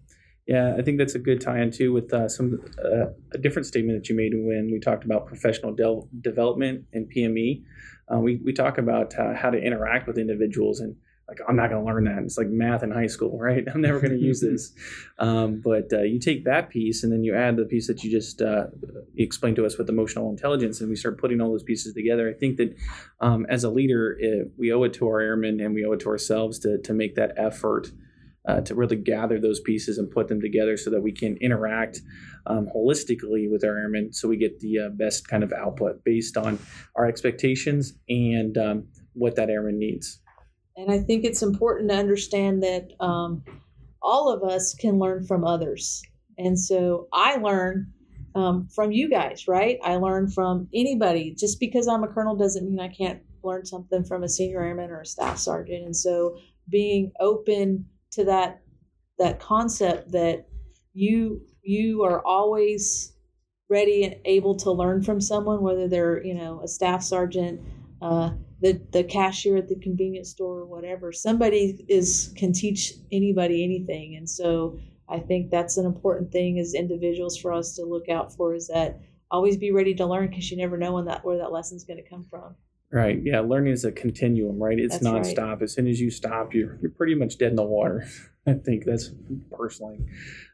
Yeah, 0.47 0.75
I 0.77 0.81
think 0.81 0.97
that's 0.97 1.13
a 1.13 1.19
good 1.19 1.41
tie-in 1.41 1.71
too 1.71 1.93
with 1.93 2.11
uh, 2.11 2.27
some 2.27 2.59
uh, 2.83 3.11
a 3.33 3.37
different 3.37 3.67
statement 3.67 3.99
that 3.99 4.09
you 4.09 4.15
made 4.15 4.33
when 4.33 4.69
we 4.71 4.79
talked 4.79 5.05
about 5.05 5.27
professional 5.27 5.75
de- 5.75 6.01
development 6.21 6.85
and 6.91 7.11
PME. 7.15 7.63
Uh, 8.11 8.19
we 8.19 8.41
we 8.43 8.51
talk 8.51 8.79
about 8.79 9.13
uh, 9.19 9.35
how 9.35 9.51
to 9.51 9.59
interact 9.59 10.07
with 10.07 10.17
individuals 10.17 10.79
and 10.79 10.95
like 11.29 11.39
I'm 11.47 11.55
not 11.55 11.69
going 11.69 11.85
to 11.85 11.87
learn 11.87 12.05
that. 12.05 12.23
It's 12.23 12.37
like 12.37 12.47
math 12.47 12.81
in 12.81 12.91
high 12.91 13.07
school, 13.07 13.37
right? 13.39 13.63
I'm 13.73 13.81
never 13.81 13.99
going 13.99 14.17
to 14.17 14.19
use 14.19 14.41
this. 14.41 14.73
Um, 15.19 15.59
but 15.61 15.91
uh, 15.91 16.03
you 16.03 16.17
take 16.17 16.45
that 16.45 16.69
piece 16.69 17.03
and 17.03 17.11
then 17.11 17.25
you 17.25 17.35
add 17.35 17.57
the 17.57 17.65
piece 17.65 17.87
that 17.87 18.05
you 18.05 18.09
just 18.09 18.41
uh, 18.41 18.67
explained 19.17 19.57
to 19.57 19.65
us 19.65 19.77
with 19.77 19.89
emotional 19.89 20.29
intelligence, 20.29 20.79
and 20.79 20.89
we 20.89 20.95
start 20.95 21.19
putting 21.19 21.41
all 21.41 21.51
those 21.51 21.63
pieces 21.63 21.93
together. 21.93 22.29
I 22.29 22.33
think 22.33 22.55
that 22.55 22.73
um, 23.19 23.45
as 23.49 23.65
a 23.65 23.69
leader, 23.69 24.15
it, 24.17 24.53
we 24.57 24.71
owe 24.71 24.83
it 24.83 24.93
to 24.93 25.07
our 25.07 25.19
airmen 25.19 25.59
and 25.59 25.75
we 25.75 25.85
owe 25.85 25.91
it 25.91 25.99
to 26.01 26.09
ourselves 26.09 26.57
to 26.59 26.77
to 26.77 26.93
make 26.93 27.15
that 27.15 27.33
effort. 27.35 27.91
Uh, 28.47 28.61
to 28.61 28.73
really 28.73 28.95
gather 28.95 29.39
those 29.39 29.59
pieces 29.59 29.97
and 29.97 30.09
put 30.09 30.29
them 30.29 30.39
together 30.39 30.77
so 30.77 30.89
that 30.89 31.01
we 31.01 31.11
can 31.11 31.35
interact 31.37 31.99
um, 32.47 32.67
holistically 32.73 33.51
with 33.51 33.63
our 33.65 33.77
airmen 33.77 34.11
so 34.13 34.29
we 34.29 34.37
get 34.37 34.59
the 34.61 34.79
uh, 34.79 34.89
best 34.93 35.27
kind 35.27 35.43
of 35.43 35.51
output 35.51 36.03
based 36.05 36.37
on 36.37 36.57
our 36.95 37.05
expectations 37.05 37.93
and 38.07 38.57
um, 38.57 38.87
what 39.13 39.35
that 39.35 39.49
airman 39.49 39.77
needs. 39.77 40.21
And 40.79 40.91
I 40.91 40.99
think 40.99 41.25
it's 41.25 41.41
important 41.41 41.89
to 41.89 41.97
understand 41.97 42.63
that 42.63 42.91
um, 43.01 43.43
all 44.01 44.31
of 44.31 44.49
us 44.49 44.73
can 44.73 44.97
learn 44.97 45.25
from 45.25 45.43
others. 45.43 46.01
And 46.37 46.57
so 46.57 47.07
I 47.11 47.35
learn 47.35 47.91
um, 48.33 48.69
from 48.73 48.93
you 48.93 49.09
guys, 49.09 49.47
right? 49.47 49.77
I 49.83 49.97
learn 49.97 50.29
from 50.29 50.69
anybody. 50.73 51.35
Just 51.37 51.59
because 51.59 51.87
I'm 51.87 52.03
a 52.03 52.07
colonel 52.07 52.35
doesn't 52.35 52.65
mean 52.65 52.79
I 52.79 52.87
can't 52.87 53.21
learn 53.43 53.65
something 53.65 54.05
from 54.05 54.23
a 54.23 54.29
senior 54.29 54.63
airman 54.63 54.89
or 54.89 55.01
a 55.01 55.05
staff 55.05 55.37
sergeant. 55.37 55.83
And 55.83 55.95
so 55.95 56.37
being 56.69 57.11
open 57.19 57.85
to 58.11 58.23
that 58.25 58.61
that 59.17 59.39
concept 59.41 60.13
that 60.13 60.47
you 60.93 61.41
you 61.61 62.03
are 62.03 62.25
always 62.25 63.13
ready 63.69 64.05
and 64.05 64.15
able 64.23 64.55
to 64.55 64.71
learn 64.71 65.03
from 65.03 65.19
someone, 65.19 65.61
whether 65.61 65.89
they're 65.89 66.23
you 66.23 66.35
know 66.35 66.61
a 66.63 66.67
staff 66.69 67.03
sergeant, 67.03 67.59
uh, 68.01 68.31
the 68.61 68.81
the 68.91 69.03
cashier 69.03 69.57
at 69.57 69.67
the 69.69 69.75
convenience 69.75 70.29
store, 70.29 70.59
or 70.59 70.65
whatever. 70.65 71.11
Somebody 71.11 71.85
is 71.87 72.33
can 72.35 72.53
teach 72.53 72.93
anybody 73.11 73.63
anything, 73.63 74.15
and 74.15 74.29
so 74.29 74.79
I 75.09 75.19
think 75.19 75.49
that's 75.49 75.77
an 75.77 75.85
important 75.85 76.31
thing 76.31 76.59
as 76.59 76.73
individuals 76.73 77.37
for 77.37 77.51
us 77.51 77.75
to 77.75 77.83
look 77.83 78.09
out 78.09 78.33
for 78.33 78.53
is 78.53 78.67
that 78.67 78.99
always 79.31 79.57
be 79.57 79.71
ready 79.71 79.93
to 79.95 80.05
learn 80.05 80.29
because 80.29 80.49
you 80.51 80.57
never 80.57 80.77
know 80.77 80.93
when 80.93 81.05
that 81.05 81.25
where 81.25 81.37
that 81.37 81.51
lesson's 81.51 81.83
going 81.83 82.01
to 82.01 82.09
come 82.09 82.25
from. 82.29 82.55
Right. 82.91 83.19
Yeah. 83.23 83.41
Learning 83.41 83.71
is 83.71 83.85
a 83.85 83.91
continuum, 83.91 84.57
right? 84.57 84.79
It's 84.79 84.97
That's 84.97 85.05
nonstop. 85.05 85.53
right. 85.53 85.61
As 85.61 85.73
soon 85.73 85.87
as 85.87 86.01
you 86.01 86.09
stop, 86.09 86.53
you're 86.53 86.77
you're 86.81 86.91
pretty 86.91 87.15
much 87.15 87.37
dead 87.37 87.51
in 87.51 87.55
the 87.55 87.63
water. 87.63 88.07
I 88.47 88.53
think 88.53 88.85
that's 88.85 89.11
personally, 89.51 89.99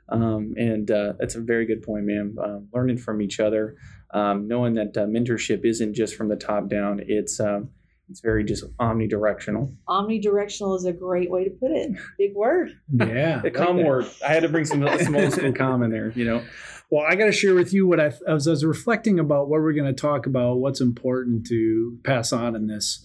um, 0.10 0.54
and 0.58 0.90
uh, 0.92 1.14
that's 1.18 1.36
a 1.36 1.40
very 1.40 1.66
good 1.66 1.82
point, 1.82 2.06
ma'am. 2.06 2.36
Um, 2.44 2.68
learning 2.74 2.98
from 2.98 3.22
each 3.22 3.40
other, 3.40 3.78
um, 4.14 4.50
knowing 4.50 4.74
that 4.74 4.98
uh, 4.98 5.06
mentorship 5.06 5.64
isn't 5.64 5.94
just 5.94 6.16
from 6.16 6.28
the 6.28 6.36
top 6.36 6.68
down. 6.68 7.00
It's 7.08 7.40
um, 7.40 7.70
it's 8.10 8.22
very 8.22 8.44
just 8.44 8.66
omnidirectional. 8.78 9.74
Omnidirectional 9.88 10.78
is 10.78 10.86
a 10.86 10.94
great 10.94 11.30
way 11.32 11.44
to 11.44 11.50
put 11.50 11.72
it. 11.72 11.92
Big 12.18 12.36
word. 12.36 12.78
Yeah. 12.94 13.42
The 13.44 13.52
com 13.52 13.78
like 13.78 13.78
that. 13.78 13.86
word. 13.88 14.06
I 14.26 14.34
had 14.34 14.44
to 14.44 14.50
bring 14.50 14.66
some 14.66 14.88
some 15.00 15.16
old 15.16 15.34
school 15.34 15.54
com 15.54 15.84
in 15.84 15.92
there. 15.92 16.12
You 16.16 16.26
know. 16.26 16.44
Well, 16.92 17.06
I 17.08 17.16
got 17.16 17.26
to 17.26 17.32
share 17.32 17.56
with 17.56 17.74
you 17.74 17.88
what 17.88 18.00
I, 18.00 18.14
as 18.28 18.48
I 18.48 18.52
was 18.52 18.64
reflecting 18.64 19.20
about 19.20 19.50
what 19.50 19.62
we're 19.62 19.74
going 19.74 19.94
to 19.94 20.00
talk 20.00 20.28
about, 20.28 20.58
what's 20.58 20.82
important 20.82 21.48
to 21.48 21.98
pass 22.04 22.32
on 22.32 22.56
in 22.56 22.68
this 22.68 23.04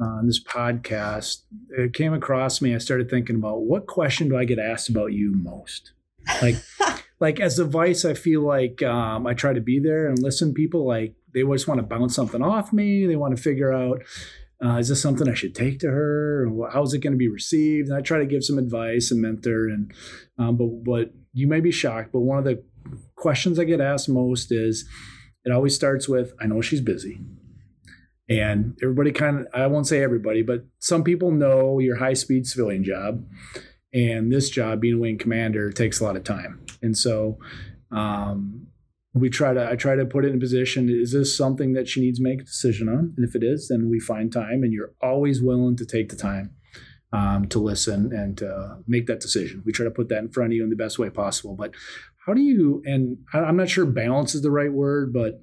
uh, 0.00 0.18
in 0.20 0.26
this 0.26 0.42
podcast. 0.42 1.42
It 1.70 1.94
came 1.94 2.12
across 2.12 2.60
me. 2.60 2.74
I 2.74 2.78
started 2.78 3.08
thinking 3.08 3.36
about 3.36 3.62
what 3.62 3.86
question 3.86 4.28
do 4.28 4.36
I 4.36 4.44
get 4.44 4.58
asked 4.58 4.88
about 4.88 5.12
you 5.12 5.32
most? 5.34 5.92
Like, 6.40 6.56
like 7.22 7.38
as 7.38 7.58
a 7.60 7.64
vice, 7.64 8.04
I 8.04 8.14
feel 8.14 8.42
like 8.42 8.82
um, 8.82 9.28
I 9.28 9.34
try 9.34 9.52
to 9.52 9.60
be 9.60 9.78
there 9.78 10.08
and 10.08 10.20
listen. 10.20 10.52
People 10.52 10.84
like 10.84 11.14
they 11.32 11.42
just 11.44 11.68
want 11.68 11.78
to 11.78 11.86
bounce 11.86 12.16
something 12.16 12.42
off 12.42 12.72
me. 12.72 13.06
They 13.06 13.16
want 13.16 13.36
to 13.36 13.42
figure 13.42 13.72
out. 13.72 14.02
Uh, 14.64 14.78
is 14.78 14.88
this 14.88 15.00
something 15.00 15.28
I 15.28 15.34
should 15.34 15.54
take 15.54 15.80
to 15.80 15.88
her? 15.88 16.46
How 16.72 16.82
is 16.82 16.94
it 16.94 16.98
going 16.98 17.12
to 17.12 17.18
be 17.18 17.28
received? 17.28 17.88
And 17.88 17.96
I 17.96 18.00
try 18.00 18.18
to 18.18 18.26
give 18.26 18.44
some 18.44 18.58
advice 18.58 19.10
and 19.10 19.20
mentor. 19.20 19.68
And 19.68 19.92
um, 20.36 20.56
but 20.56 20.84
but 20.84 21.14
you 21.32 21.46
may 21.46 21.60
be 21.60 21.70
shocked, 21.70 22.10
but 22.12 22.20
one 22.20 22.38
of 22.38 22.44
the 22.44 22.62
questions 23.14 23.58
I 23.58 23.64
get 23.64 23.80
asked 23.80 24.08
most 24.08 24.50
is 24.50 24.88
it 25.44 25.52
always 25.52 25.74
starts 25.74 26.08
with, 26.08 26.32
I 26.40 26.46
know 26.46 26.60
she's 26.60 26.80
busy. 26.80 27.20
And 28.28 28.76
everybody 28.82 29.12
kind 29.12 29.40
of, 29.40 29.46
I 29.54 29.66
won't 29.68 29.86
say 29.86 30.02
everybody, 30.02 30.42
but 30.42 30.64
some 30.78 31.04
people 31.04 31.30
know 31.30 31.78
your 31.78 31.96
high 31.96 32.14
speed 32.14 32.46
civilian 32.46 32.84
job. 32.84 33.24
And 33.94 34.32
this 34.32 34.48
job, 34.48 34.80
being 34.80 34.94
a 34.94 34.98
wing 34.98 35.18
commander, 35.18 35.70
takes 35.70 36.00
a 36.00 36.04
lot 36.04 36.16
of 36.16 36.24
time. 36.24 36.64
And 36.82 36.96
so 36.96 37.38
um, 37.90 38.66
we 39.14 39.28
try 39.30 39.54
to, 39.54 39.68
I 39.68 39.76
try 39.76 39.94
to 39.94 40.04
put 40.04 40.24
it 40.24 40.32
in 40.32 40.40
position 40.40 40.88
is 40.88 41.12
this 41.12 41.36
something 41.36 41.72
that 41.74 41.88
she 41.88 42.00
needs 42.00 42.18
to 42.18 42.24
make 42.24 42.40
a 42.40 42.44
decision 42.44 42.88
on? 42.88 43.14
And 43.16 43.28
if 43.28 43.34
it 43.34 43.42
is, 43.42 43.68
then 43.68 43.88
we 43.90 44.00
find 44.00 44.32
time. 44.32 44.62
And 44.62 44.72
you're 44.72 44.94
always 45.00 45.42
willing 45.42 45.76
to 45.76 45.86
take 45.86 46.08
the 46.08 46.16
time 46.16 46.54
um, 47.12 47.46
to 47.48 47.58
listen 47.58 48.12
and 48.12 48.36
to 48.38 48.78
make 48.86 49.06
that 49.06 49.20
decision. 49.20 49.62
We 49.64 49.72
try 49.72 49.84
to 49.84 49.90
put 49.90 50.08
that 50.08 50.18
in 50.18 50.30
front 50.30 50.52
of 50.52 50.56
you 50.56 50.64
in 50.64 50.70
the 50.70 50.76
best 50.76 50.98
way 50.98 51.10
possible. 51.10 51.54
But 51.54 51.74
how 52.26 52.34
do 52.34 52.40
you 52.40 52.82
and 52.84 53.18
i'm 53.32 53.56
not 53.56 53.68
sure 53.68 53.84
balance 53.84 54.34
is 54.34 54.42
the 54.42 54.50
right 54.50 54.72
word 54.72 55.12
but 55.12 55.40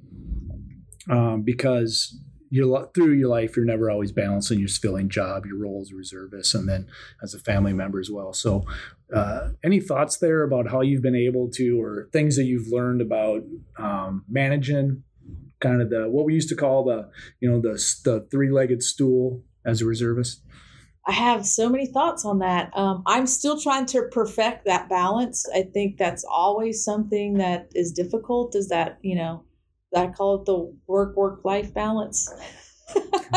um, 1.10 1.42
because 1.42 2.20
you 2.50 2.88
through 2.94 3.14
your 3.14 3.30
life 3.30 3.56
you're 3.56 3.66
never 3.66 3.90
always 3.90 4.12
balancing 4.12 4.60
your 4.60 4.68
civilian 4.68 5.10
job 5.10 5.46
your 5.46 5.58
role 5.58 5.82
as 5.82 5.92
a 5.92 5.96
reservist 5.96 6.56
and 6.56 6.68
then 6.68 6.88
as 7.22 7.34
a 7.34 7.40
family 7.40 7.74
member 7.74 8.00
as 8.00 8.10
well 8.10 8.34
so 8.34 8.66
uh, 9.16 9.50
any 9.64 9.80
thoughts 9.80 10.18
there 10.18 10.44
about 10.44 10.70
how 10.70 10.82
you've 10.82 11.02
been 11.02 11.16
able 11.16 11.50
to 11.50 11.82
or 11.82 12.10
things 12.12 12.36
that 12.36 12.44
you've 12.44 12.68
learned 12.68 13.02
about 13.02 13.42
um, 13.78 14.24
managing 14.30 15.04
kind 15.60 15.82
of 15.82 15.90
the 15.90 16.10
what 16.10 16.26
we 16.26 16.34
used 16.34 16.50
to 16.50 16.56
call 16.56 16.84
the 16.84 17.10
you 17.40 17.50
know 17.50 17.60
the, 17.60 17.74
the 18.04 18.28
three-legged 18.32 18.82
stool 18.84 19.44
as 19.66 19.82
a 19.82 19.86
reservist 19.86 20.42
I 21.08 21.14
have 21.14 21.44
so 21.44 21.70
many 21.70 21.88
thoughts 21.88 22.24
on 22.24 22.38
that. 22.40 22.70
Um, 22.78 23.02
I'm 23.08 23.26
still 23.26 23.60
trying 23.60 23.88
to 23.88 24.04
perfect 24.12 24.66
that 24.66 24.90
balance. 24.90 25.44
I 25.56 25.64
think 25.64 25.98
that's 25.98 26.24
always 26.24 26.84
something 26.84 27.36
that 27.36 27.72
is 27.74 27.92
difficult. 27.92 28.54
Is 28.54 28.68
that 28.68 29.00
you 29.02 29.16
know, 29.16 29.44
I 29.96 30.08
call 30.08 30.42
it 30.42 30.46
the 30.46 30.74
work 30.88 31.16
work 31.16 31.44
life 31.44 31.74
balance. 31.74 32.32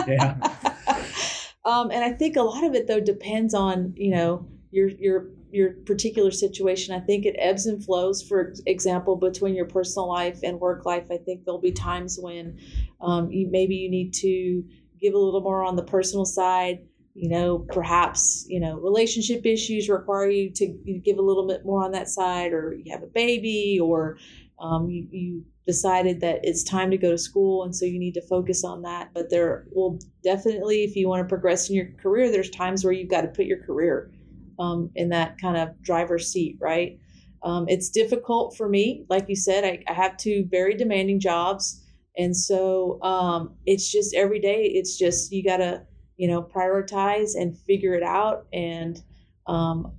Yeah. 0.08 0.36
um, 1.66 1.90
and 1.90 2.02
I 2.02 2.12
think 2.12 2.36
a 2.36 2.42
lot 2.42 2.64
of 2.64 2.74
it 2.74 2.86
though 2.86 3.00
depends 3.00 3.52
on 3.52 3.92
you 3.94 4.10
know 4.10 4.48
your 4.70 4.88
your 4.88 5.26
your 5.50 5.72
particular 5.84 6.30
situation. 6.30 6.94
I 6.94 7.00
think 7.00 7.26
it 7.26 7.36
ebbs 7.38 7.66
and 7.66 7.84
flows. 7.84 8.22
For 8.22 8.54
example, 8.66 9.16
between 9.16 9.54
your 9.54 9.66
personal 9.66 10.08
life 10.08 10.40
and 10.42 10.58
work 10.58 10.86
life, 10.86 11.08
I 11.10 11.18
think 11.18 11.44
there'll 11.44 11.60
be 11.60 11.72
times 11.72 12.18
when 12.18 12.58
um, 13.02 13.30
you 13.30 13.48
maybe 13.50 13.74
you 13.74 13.90
need 13.90 14.14
to 14.14 14.64
give 14.98 15.12
a 15.12 15.18
little 15.18 15.42
more 15.42 15.62
on 15.62 15.76
the 15.76 15.82
personal 15.82 16.24
side 16.24 16.78
you 17.14 17.28
know 17.28 17.58
perhaps 17.58 18.46
you 18.48 18.58
know 18.58 18.76
relationship 18.78 19.44
issues 19.44 19.88
require 19.88 20.30
you 20.30 20.50
to 20.50 20.66
give 21.04 21.18
a 21.18 21.22
little 21.22 21.46
bit 21.46 21.64
more 21.64 21.84
on 21.84 21.92
that 21.92 22.08
side 22.08 22.52
or 22.52 22.74
you 22.74 22.90
have 22.90 23.02
a 23.02 23.06
baby 23.08 23.78
or 23.80 24.16
um, 24.62 24.88
you, 24.88 25.06
you 25.10 25.44
decided 25.66 26.20
that 26.20 26.40
it's 26.42 26.62
time 26.62 26.90
to 26.90 26.96
go 26.96 27.10
to 27.10 27.18
school 27.18 27.64
and 27.64 27.74
so 27.74 27.84
you 27.84 27.98
need 27.98 28.14
to 28.14 28.22
focus 28.22 28.64
on 28.64 28.82
that. 28.82 29.10
But 29.12 29.28
there 29.28 29.66
will 29.72 29.98
definitely 30.24 30.84
if 30.84 30.96
you 30.96 31.08
want 31.08 31.20
to 31.22 31.28
progress 31.28 31.68
in 31.68 31.76
your 31.76 31.88
career 32.00 32.30
there's 32.30 32.50
times 32.50 32.84
where 32.84 32.92
you've 32.92 33.10
got 33.10 33.22
to 33.22 33.28
put 33.28 33.46
your 33.46 33.62
career 33.64 34.10
um, 34.58 34.90
in 34.94 35.08
that 35.10 35.38
kind 35.40 35.56
of 35.56 35.80
driver's 35.82 36.32
seat 36.32 36.56
right? 36.60 36.98
Um, 37.44 37.64
it's 37.68 37.90
difficult 37.90 38.56
for 38.56 38.68
me 38.68 39.04
like 39.10 39.28
you 39.28 39.36
said 39.36 39.64
I, 39.64 39.82
I 39.88 39.94
have 39.94 40.16
two 40.16 40.46
very 40.48 40.74
demanding 40.74 41.18
jobs 41.20 41.84
and 42.16 42.36
so 42.36 43.02
um, 43.02 43.56
it's 43.66 43.90
just 43.90 44.14
every 44.14 44.38
day 44.38 44.64
it's 44.64 44.96
just 44.96 45.32
you 45.32 45.42
got 45.42 45.56
to 45.56 45.82
you 46.16 46.28
know 46.28 46.42
prioritize 46.42 47.32
and 47.34 47.58
figure 47.58 47.94
it 47.94 48.02
out 48.04 48.46
and 48.52 49.02
um, 49.48 49.92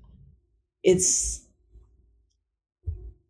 it's 0.84 1.42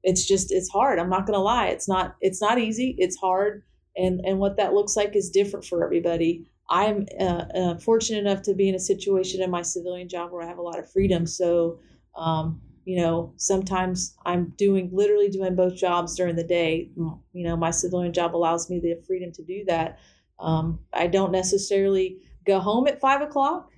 it's 0.03 0.25
just 0.25 0.51
it's 0.51 0.69
hard 0.69 0.99
i'm 0.99 1.09
not 1.09 1.25
going 1.25 1.37
to 1.37 1.39
lie 1.39 1.67
it's 1.67 1.87
not 1.87 2.15
it's 2.21 2.41
not 2.41 2.59
easy 2.59 2.95
it's 2.97 3.17
hard 3.17 3.63
and 3.95 4.21
and 4.25 4.39
what 4.39 4.57
that 4.57 4.73
looks 4.73 4.95
like 4.95 5.15
is 5.15 5.29
different 5.29 5.65
for 5.65 5.83
everybody. 5.83 6.49
I'm 6.69 7.05
uh, 7.19 7.45
uh, 7.55 7.77
fortunate 7.77 8.19
enough 8.19 8.41
to 8.43 8.53
be 8.55 8.69
in 8.69 8.75
a 8.75 8.79
situation 8.79 9.41
in 9.41 9.51
my 9.51 9.61
civilian 9.61 10.07
job 10.07 10.31
where 10.31 10.41
i 10.41 10.47
have 10.47 10.57
a 10.57 10.61
lot 10.61 10.79
of 10.79 10.89
freedom 10.89 11.27
so 11.27 11.79
um, 12.15 12.61
you 12.85 12.97
know 12.97 13.33
sometimes 13.35 14.15
i'm 14.25 14.53
doing 14.57 14.89
literally 14.91 15.29
doing 15.29 15.55
both 15.55 15.75
jobs 15.75 16.15
during 16.15 16.35
the 16.35 16.43
day. 16.43 16.89
You 16.95 17.43
know 17.43 17.55
my 17.57 17.71
civilian 17.71 18.13
job 18.13 18.35
allows 18.35 18.69
me 18.69 18.79
the 18.79 18.95
freedom 19.05 19.31
to 19.33 19.43
do 19.43 19.63
that. 19.65 19.99
Um, 20.39 20.79
i 20.93 21.07
don't 21.07 21.31
necessarily 21.31 22.17
go 22.45 22.59
home 22.59 22.87
at 22.87 22.99
five 22.99 23.21
o'clock 23.21 23.69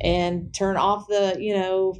and 0.00 0.52
turn 0.54 0.76
off 0.76 1.06
the 1.08 1.36
you 1.38 1.54
know 1.54 1.94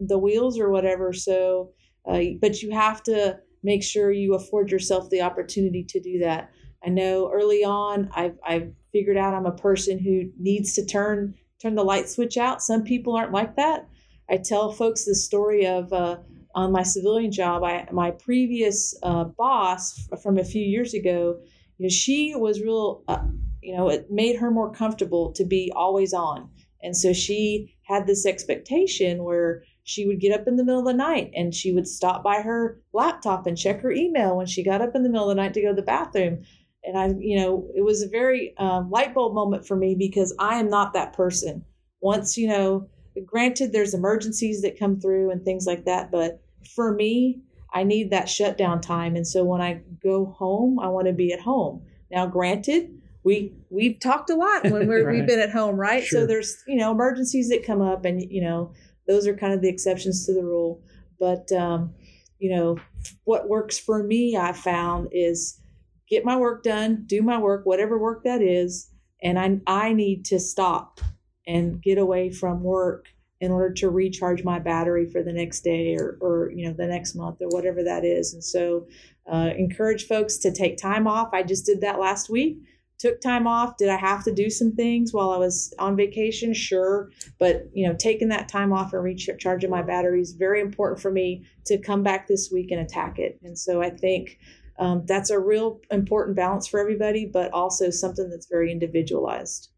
the 0.00 0.18
wheels 0.18 0.58
or 0.58 0.70
whatever 0.70 1.12
so 1.12 1.72
uh, 2.06 2.20
but 2.40 2.62
you 2.62 2.70
have 2.70 3.02
to 3.04 3.38
make 3.62 3.82
sure 3.82 4.10
you 4.10 4.34
afford 4.34 4.70
yourself 4.70 5.10
the 5.10 5.20
opportunity 5.20 5.84
to 5.84 6.00
do 6.00 6.18
that. 6.18 6.50
I 6.84 6.88
know 6.88 7.30
early 7.30 7.62
on 7.62 8.08
i've, 8.14 8.38
I've 8.42 8.72
figured 8.90 9.18
out 9.18 9.34
i'm 9.34 9.44
a 9.44 9.52
person 9.52 9.98
who 9.98 10.30
needs 10.38 10.72
to 10.74 10.86
turn 10.86 11.34
turn 11.60 11.74
the 11.74 11.84
light 11.84 12.08
switch 12.08 12.36
out. 12.36 12.62
Some 12.62 12.82
people 12.84 13.16
aren't 13.16 13.32
like 13.32 13.56
that. 13.56 13.86
I 14.30 14.38
tell 14.38 14.72
folks 14.72 15.04
the 15.04 15.14
story 15.14 15.66
of 15.66 15.92
uh, 15.92 16.16
on 16.54 16.72
my 16.72 16.82
civilian 16.82 17.30
job 17.30 17.62
I, 17.62 17.86
my 17.92 18.10
previous 18.12 18.94
uh, 19.02 19.24
boss 19.24 20.08
from 20.22 20.38
a 20.38 20.44
few 20.44 20.62
years 20.62 20.94
ago 20.94 21.38
you 21.78 21.84
know 21.84 21.88
she 21.88 22.34
was 22.34 22.60
real 22.60 23.02
uh, 23.08 23.22
you 23.62 23.76
know 23.76 23.88
it 23.88 24.10
made 24.10 24.36
her 24.36 24.50
more 24.50 24.72
comfortable 24.72 25.32
to 25.32 25.44
be 25.44 25.72
always 25.74 26.12
on. 26.12 26.48
And 26.82 26.96
so 26.96 27.12
she 27.12 27.76
had 27.82 28.06
this 28.06 28.24
expectation 28.24 29.22
where 29.22 29.62
she 29.90 30.06
would 30.06 30.20
get 30.20 30.38
up 30.38 30.46
in 30.46 30.54
the 30.56 30.64
middle 30.64 30.78
of 30.80 30.86
the 30.86 30.92
night 30.92 31.32
and 31.34 31.52
she 31.52 31.72
would 31.72 31.88
stop 31.88 32.22
by 32.22 32.40
her 32.40 32.80
laptop 32.92 33.44
and 33.46 33.58
check 33.58 33.80
her 33.80 33.90
email 33.90 34.36
when 34.36 34.46
she 34.46 34.62
got 34.62 34.80
up 34.80 34.94
in 34.94 35.02
the 35.02 35.08
middle 35.08 35.28
of 35.28 35.36
the 35.36 35.42
night 35.42 35.52
to 35.52 35.60
go 35.60 35.70
to 35.70 35.74
the 35.74 35.82
bathroom 35.82 36.40
and 36.84 36.96
i 36.96 37.08
you 37.18 37.36
know 37.36 37.68
it 37.74 37.82
was 37.82 38.00
a 38.00 38.08
very 38.08 38.54
um, 38.58 38.88
light 38.88 39.12
bulb 39.12 39.34
moment 39.34 39.66
for 39.66 39.76
me 39.76 39.96
because 39.98 40.32
i 40.38 40.60
am 40.60 40.70
not 40.70 40.92
that 40.92 41.12
person 41.12 41.64
once 42.00 42.38
you 42.38 42.46
know 42.46 42.88
granted 43.26 43.72
there's 43.72 43.92
emergencies 43.92 44.62
that 44.62 44.78
come 44.78 45.00
through 45.00 45.30
and 45.30 45.44
things 45.44 45.66
like 45.66 45.84
that 45.84 46.10
but 46.12 46.40
for 46.74 46.94
me 46.94 47.40
i 47.74 47.82
need 47.82 48.10
that 48.10 48.28
shutdown 48.28 48.80
time 48.80 49.16
and 49.16 49.26
so 49.26 49.42
when 49.42 49.60
i 49.60 49.80
go 50.02 50.26
home 50.26 50.78
i 50.78 50.86
want 50.86 51.08
to 51.08 51.12
be 51.12 51.32
at 51.32 51.40
home 51.40 51.82
now 52.12 52.26
granted 52.26 52.88
we 53.22 53.52
we've 53.68 53.98
talked 54.00 54.30
a 54.30 54.34
lot 54.34 54.64
when 54.70 54.86
we're, 54.88 55.04
Right. 55.06 55.16
we've 55.16 55.26
been 55.26 55.40
at 55.40 55.50
home, 55.50 55.76
right? 55.76 56.02
Sure. 56.02 56.20
So 56.20 56.26
there's 56.26 56.56
you 56.66 56.76
know 56.76 56.90
emergencies 56.90 57.48
that 57.50 57.66
come 57.66 57.82
up, 57.82 58.04
and 58.04 58.22
you 58.30 58.40
know 58.40 58.72
those 59.10 59.26
are 59.26 59.36
kind 59.36 59.52
of 59.52 59.60
the 59.60 59.68
exceptions 59.68 60.24
to 60.26 60.32
the 60.32 60.44
rule. 60.44 60.80
But 61.18 61.50
um, 61.52 61.92
you 62.38 62.54
know 62.54 62.78
what 63.24 63.48
works 63.48 63.78
for 63.78 64.02
me, 64.02 64.36
I 64.36 64.52
found 64.52 65.08
is 65.12 65.60
get 66.08 66.24
my 66.24 66.36
work 66.36 66.62
done, 66.62 67.04
do 67.06 67.22
my 67.22 67.38
work, 67.38 67.66
whatever 67.66 67.98
work 67.98 68.22
that 68.24 68.40
is, 68.40 68.90
and 69.22 69.38
I 69.38 69.60
I 69.66 69.92
need 69.92 70.24
to 70.26 70.38
stop 70.38 71.00
and 71.46 71.82
get 71.82 71.98
away 71.98 72.30
from 72.30 72.62
work 72.62 73.06
in 73.40 73.50
order 73.50 73.72
to 73.72 73.88
recharge 73.88 74.44
my 74.44 74.58
battery 74.58 75.06
for 75.06 75.22
the 75.22 75.32
next 75.32 75.62
day 75.62 75.96
or, 75.96 76.18
or 76.20 76.52
you 76.54 76.66
know 76.66 76.74
the 76.74 76.86
next 76.86 77.14
month 77.14 77.38
or 77.40 77.48
whatever 77.48 77.82
that 77.82 78.04
is. 78.04 78.32
And 78.32 78.44
so 78.44 78.86
uh, 79.30 79.50
encourage 79.56 80.06
folks 80.06 80.36
to 80.38 80.52
take 80.52 80.76
time 80.76 81.06
off. 81.06 81.30
I 81.32 81.42
just 81.42 81.66
did 81.66 81.80
that 81.80 81.98
last 81.98 82.30
week 82.30 82.58
took 83.00 83.20
time 83.20 83.46
off 83.46 83.76
did 83.78 83.88
i 83.88 83.96
have 83.96 84.22
to 84.22 84.32
do 84.32 84.48
some 84.48 84.72
things 84.72 85.12
while 85.12 85.30
i 85.30 85.36
was 85.36 85.74
on 85.78 85.96
vacation? 85.96 86.54
Sure 86.54 87.10
but 87.38 87.64
you 87.72 87.88
know 87.88 87.96
taking 87.98 88.28
that 88.28 88.48
time 88.48 88.72
off 88.72 88.92
and 88.92 89.02
recharging 89.02 89.70
my 89.70 89.82
battery 89.82 90.20
is 90.20 90.32
very 90.32 90.60
important 90.60 91.00
for 91.00 91.10
me 91.10 91.44
to 91.64 91.78
come 91.78 92.02
back 92.02 92.28
this 92.28 92.50
week 92.52 92.70
and 92.70 92.80
attack 92.80 93.18
it. 93.18 93.40
And 93.42 93.58
so 93.58 93.82
i 93.82 93.90
think 93.90 94.38
um, 94.78 95.04
that's 95.06 95.28
a 95.30 95.38
real 95.38 95.80
important 95.90 96.36
balance 96.36 96.68
for 96.68 96.78
everybody 96.78 97.26
but 97.26 97.52
also 97.52 97.90
something 97.90 98.30
that's 98.30 98.46
very 98.46 98.70
individualized. 98.70 99.70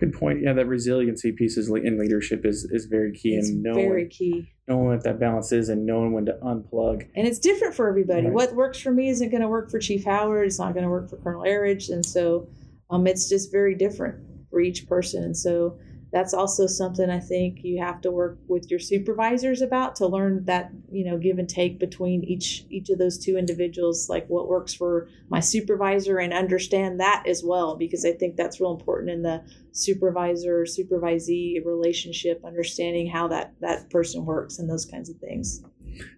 Good 0.00 0.12
point. 0.14 0.42
Yeah, 0.42 0.54
that 0.54 0.66
resiliency 0.66 1.30
piece 1.30 1.56
is 1.56 1.68
in 1.68 1.98
leadership 1.98 2.44
is 2.44 2.64
is 2.70 2.86
very 2.86 3.12
key, 3.12 3.36
it's 3.36 3.50
and 3.50 3.62
knowing 3.62 3.88
very 3.88 4.08
key 4.08 4.51
knowing 4.68 4.86
what 4.86 5.04
that 5.04 5.18
balance 5.18 5.52
is, 5.52 5.68
and 5.68 5.84
knowing 5.84 6.12
when 6.12 6.26
to 6.26 6.38
unplug. 6.42 7.08
and 7.14 7.26
it's 7.26 7.38
different 7.38 7.74
for 7.74 7.88
everybody. 7.88 8.26
Right. 8.26 8.32
What 8.32 8.54
works 8.54 8.78
for 8.78 8.92
me 8.92 9.08
isn't 9.08 9.30
going 9.30 9.42
to 9.42 9.48
work 9.48 9.70
for 9.70 9.78
Chief 9.78 10.04
Howard. 10.04 10.46
It's 10.46 10.58
not 10.58 10.74
going 10.74 10.84
to 10.84 10.90
work 10.90 11.10
for 11.10 11.16
Colonel 11.16 11.42
Erridge, 11.42 11.90
and 11.90 12.04
so 12.04 12.48
um, 12.90 13.06
it's 13.06 13.28
just 13.28 13.50
very 13.50 13.74
different 13.74 14.16
for 14.50 14.60
each 14.60 14.86
person. 14.88 15.24
And 15.24 15.36
so 15.36 15.78
that's 16.12 16.34
also 16.34 16.66
something 16.66 17.08
I 17.08 17.20
think 17.20 17.64
you 17.64 17.82
have 17.82 18.02
to 18.02 18.10
work 18.10 18.38
with 18.46 18.70
your 18.70 18.78
supervisors 18.78 19.62
about 19.62 19.96
to 19.96 20.06
learn 20.06 20.44
that 20.44 20.70
you 20.90 21.04
know 21.04 21.16
give 21.16 21.38
and 21.38 21.48
take 21.48 21.78
between 21.78 22.22
each 22.24 22.66
each 22.68 22.90
of 22.90 22.98
those 22.98 23.18
two 23.18 23.38
individuals, 23.38 24.08
like 24.10 24.28
what 24.28 24.48
works 24.48 24.74
for 24.74 25.08
my 25.30 25.40
supervisor, 25.40 26.18
and 26.18 26.34
understand 26.34 27.00
that 27.00 27.24
as 27.26 27.42
well 27.42 27.76
because 27.76 28.04
I 28.04 28.12
think 28.12 28.36
that's 28.36 28.60
real 28.60 28.72
important 28.72 29.10
in 29.10 29.22
the 29.22 29.42
supervisor 29.72 30.64
supervisee 30.64 31.64
relationship, 31.64 32.44
understanding 32.44 33.06
how 33.08 33.28
that 33.28 33.54
that 33.60 33.88
person 33.88 34.26
works 34.26 34.58
and 34.58 34.68
those 34.68 34.84
kinds 34.84 35.08
of 35.08 35.16
things. 35.16 35.62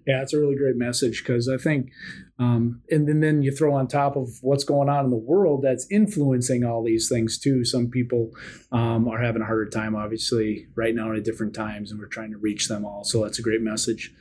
Yeah, 0.06 0.22
it's 0.22 0.32
a 0.32 0.40
really 0.40 0.56
great 0.56 0.76
message 0.76 1.22
because 1.22 1.48
I 1.48 1.56
think, 1.56 1.90
um, 2.38 2.82
and, 2.90 3.08
then 3.08 3.20
then 3.20 3.42
you 3.42 3.52
throw 3.52 3.74
on 3.74 3.88
top 3.88 4.16
of 4.16 4.28
what's 4.42 4.64
going 4.64 4.88
on 4.88 5.04
in 5.04 5.10
the 5.10 5.16
world 5.16 5.62
that's 5.62 5.86
influencing 5.90 6.64
all 6.64 6.82
these 6.82 7.08
things 7.08 7.38
too. 7.38 7.64
Some 7.64 7.88
people 7.88 8.30
um, 8.72 9.08
are 9.08 9.22
having 9.22 9.42
a 9.42 9.46
harder 9.46 9.68
time, 9.68 9.94
obviously, 9.94 10.66
right 10.74 10.94
now 10.94 11.12
at 11.12 11.24
different 11.24 11.54
times, 11.54 11.90
and 11.90 12.00
we're 12.00 12.06
trying 12.06 12.32
to 12.32 12.38
reach 12.38 12.68
them 12.68 12.84
all. 12.84 13.04
So 13.04 13.22
that's 13.22 13.38
a 13.38 13.42
great 13.42 13.62
message 13.62 14.12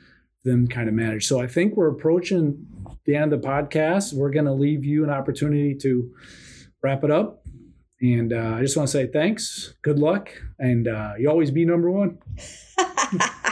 them 0.44 0.68
kind 0.68 0.90
of 0.90 0.94
manage. 0.94 1.26
So 1.26 1.40
I 1.40 1.48
think 1.48 1.76
we're 1.76 1.90
approaching 1.90 2.68
the 3.06 3.16
end 3.16 3.34
of 3.34 3.42
the 3.42 3.48
podcast. 3.48 4.14
We're 4.14 4.30
going 4.30 4.46
to 4.46 4.54
leave 4.54 4.84
you 4.84 5.04
an 5.04 5.10
opportunity 5.10 5.76
to 5.76 6.14
wrap 6.82 7.04
it 7.04 7.12
up. 7.12 7.44
And 8.02 8.34
uh, 8.34 8.56
I 8.58 8.62
just 8.62 8.76
want 8.76 8.90
to 8.90 8.92
say 8.92 9.08
thanks, 9.08 9.76
good 9.82 9.98
luck, 9.98 10.30
and 10.60 10.90
uh, 10.90 11.14
you 11.18 11.30
always 11.30 11.52
be 11.52 11.64
number 11.64 11.90
one. 11.90 12.18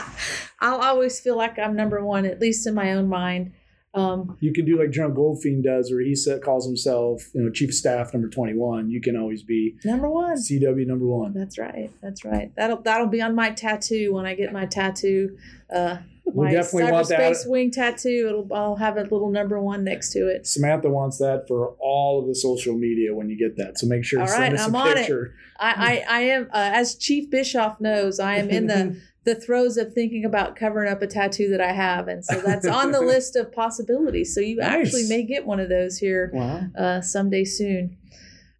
I'll 0.62 0.80
always 0.80 1.20
feel 1.20 1.36
like 1.36 1.58
I'm 1.58 1.76
number 1.76 2.02
one, 2.04 2.24
at 2.24 2.40
least 2.40 2.66
in 2.66 2.74
my 2.74 2.92
own 2.92 3.08
mind. 3.08 3.52
Um, 3.94 4.38
you 4.40 4.54
can 4.54 4.64
do 4.64 4.78
like 4.78 4.90
General 4.90 5.12
Goldfein 5.14 5.62
does, 5.62 5.90
where 5.92 6.00
he 6.00 6.16
calls 6.42 6.66
himself, 6.66 7.28
you 7.34 7.42
know, 7.42 7.50
Chief 7.50 7.68
of 7.68 7.74
Staff 7.74 8.14
number 8.14 8.28
twenty 8.28 8.54
one. 8.54 8.88
You 8.88 9.02
can 9.02 9.16
always 9.16 9.42
be 9.42 9.76
number 9.84 10.08
one. 10.08 10.36
CW 10.36 10.86
number 10.86 11.04
one. 11.06 11.34
That's 11.34 11.58
right. 11.58 11.90
That's 12.00 12.24
right. 12.24 12.50
That'll 12.56 12.80
that'll 12.80 13.08
be 13.08 13.20
on 13.20 13.34
my 13.34 13.50
tattoo 13.50 14.14
when 14.14 14.24
I 14.24 14.34
get 14.34 14.50
my 14.50 14.64
tattoo. 14.64 15.36
Uh, 15.70 15.98
We 16.24 16.46
my 16.46 16.52
definitely 16.52 16.90
want 16.90 17.08
that. 17.08 17.36
wing 17.46 17.70
tattoo. 17.70 18.26
It'll 18.28 18.54
I'll 18.54 18.76
have 18.76 18.96
a 18.96 19.02
little 19.02 19.30
number 19.30 19.60
one 19.60 19.84
next 19.84 20.12
to 20.14 20.20
it. 20.26 20.46
Samantha 20.46 20.88
wants 20.88 21.18
that 21.18 21.44
for 21.46 21.74
all 21.78 22.20
of 22.22 22.26
the 22.28 22.34
social 22.34 22.74
media 22.74 23.14
when 23.14 23.28
you 23.28 23.36
get 23.36 23.58
that. 23.58 23.78
So 23.78 23.86
make 23.86 24.04
sure 24.04 24.20
to 24.20 24.22
All 24.22 24.28
send 24.30 24.40
right, 24.40 24.52
us 24.54 24.66
I'm 24.68 24.74
a 24.74 24.78
on 24.78 24.96
it. 24.96 25.10
I 25.58 26.02
I, 26.08 26.18
I 26.18 26.20
am 26.22 26.44
uh, 26.44 26.70
as 26.72 26.94
Chief 26.94 27.28
Bischoff 27.30 27.78
knows. 27.78 28.18
I 28.18 28.36
am 28.36 28.48
in 28.48 28.68
the 28.68 28.96
the 29.24 29.34
throes 29.36 29.76
of 29.76 29.92
thinking 29.92 30.24
about 30.24 30.56
covering 30.56 30.90
up 30.90 31.00
a 31.02 31.06
tattoo 31.06 31.48
that 31.50 31.60
I 31.60 31.72
have, 31.72 32.08
and 32.08 32.24
so 32.24 32.40
that's 32.40 32.66
on 32.66 32.90
the 32.92 33.00
list 33.12 33.36
of 33.36 33.52
possibilities. 33.52 34.34
So 34.34 34.40
you 34.40 34.56
Nice. 34.56 34.86
actually 34.88 35.08
may 35.08 35.22
get 35.22 35.46
one 35.46 35.60
of 35.60 35.68
those 35.68 35.98
here 35.98 36.30
Wow. 36.32 36.66
uh, 36.76 37.00
someday 37.00 37.44
soon. 37.44 37.96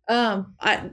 Um, 0.09 0.55
I 0.61 0.90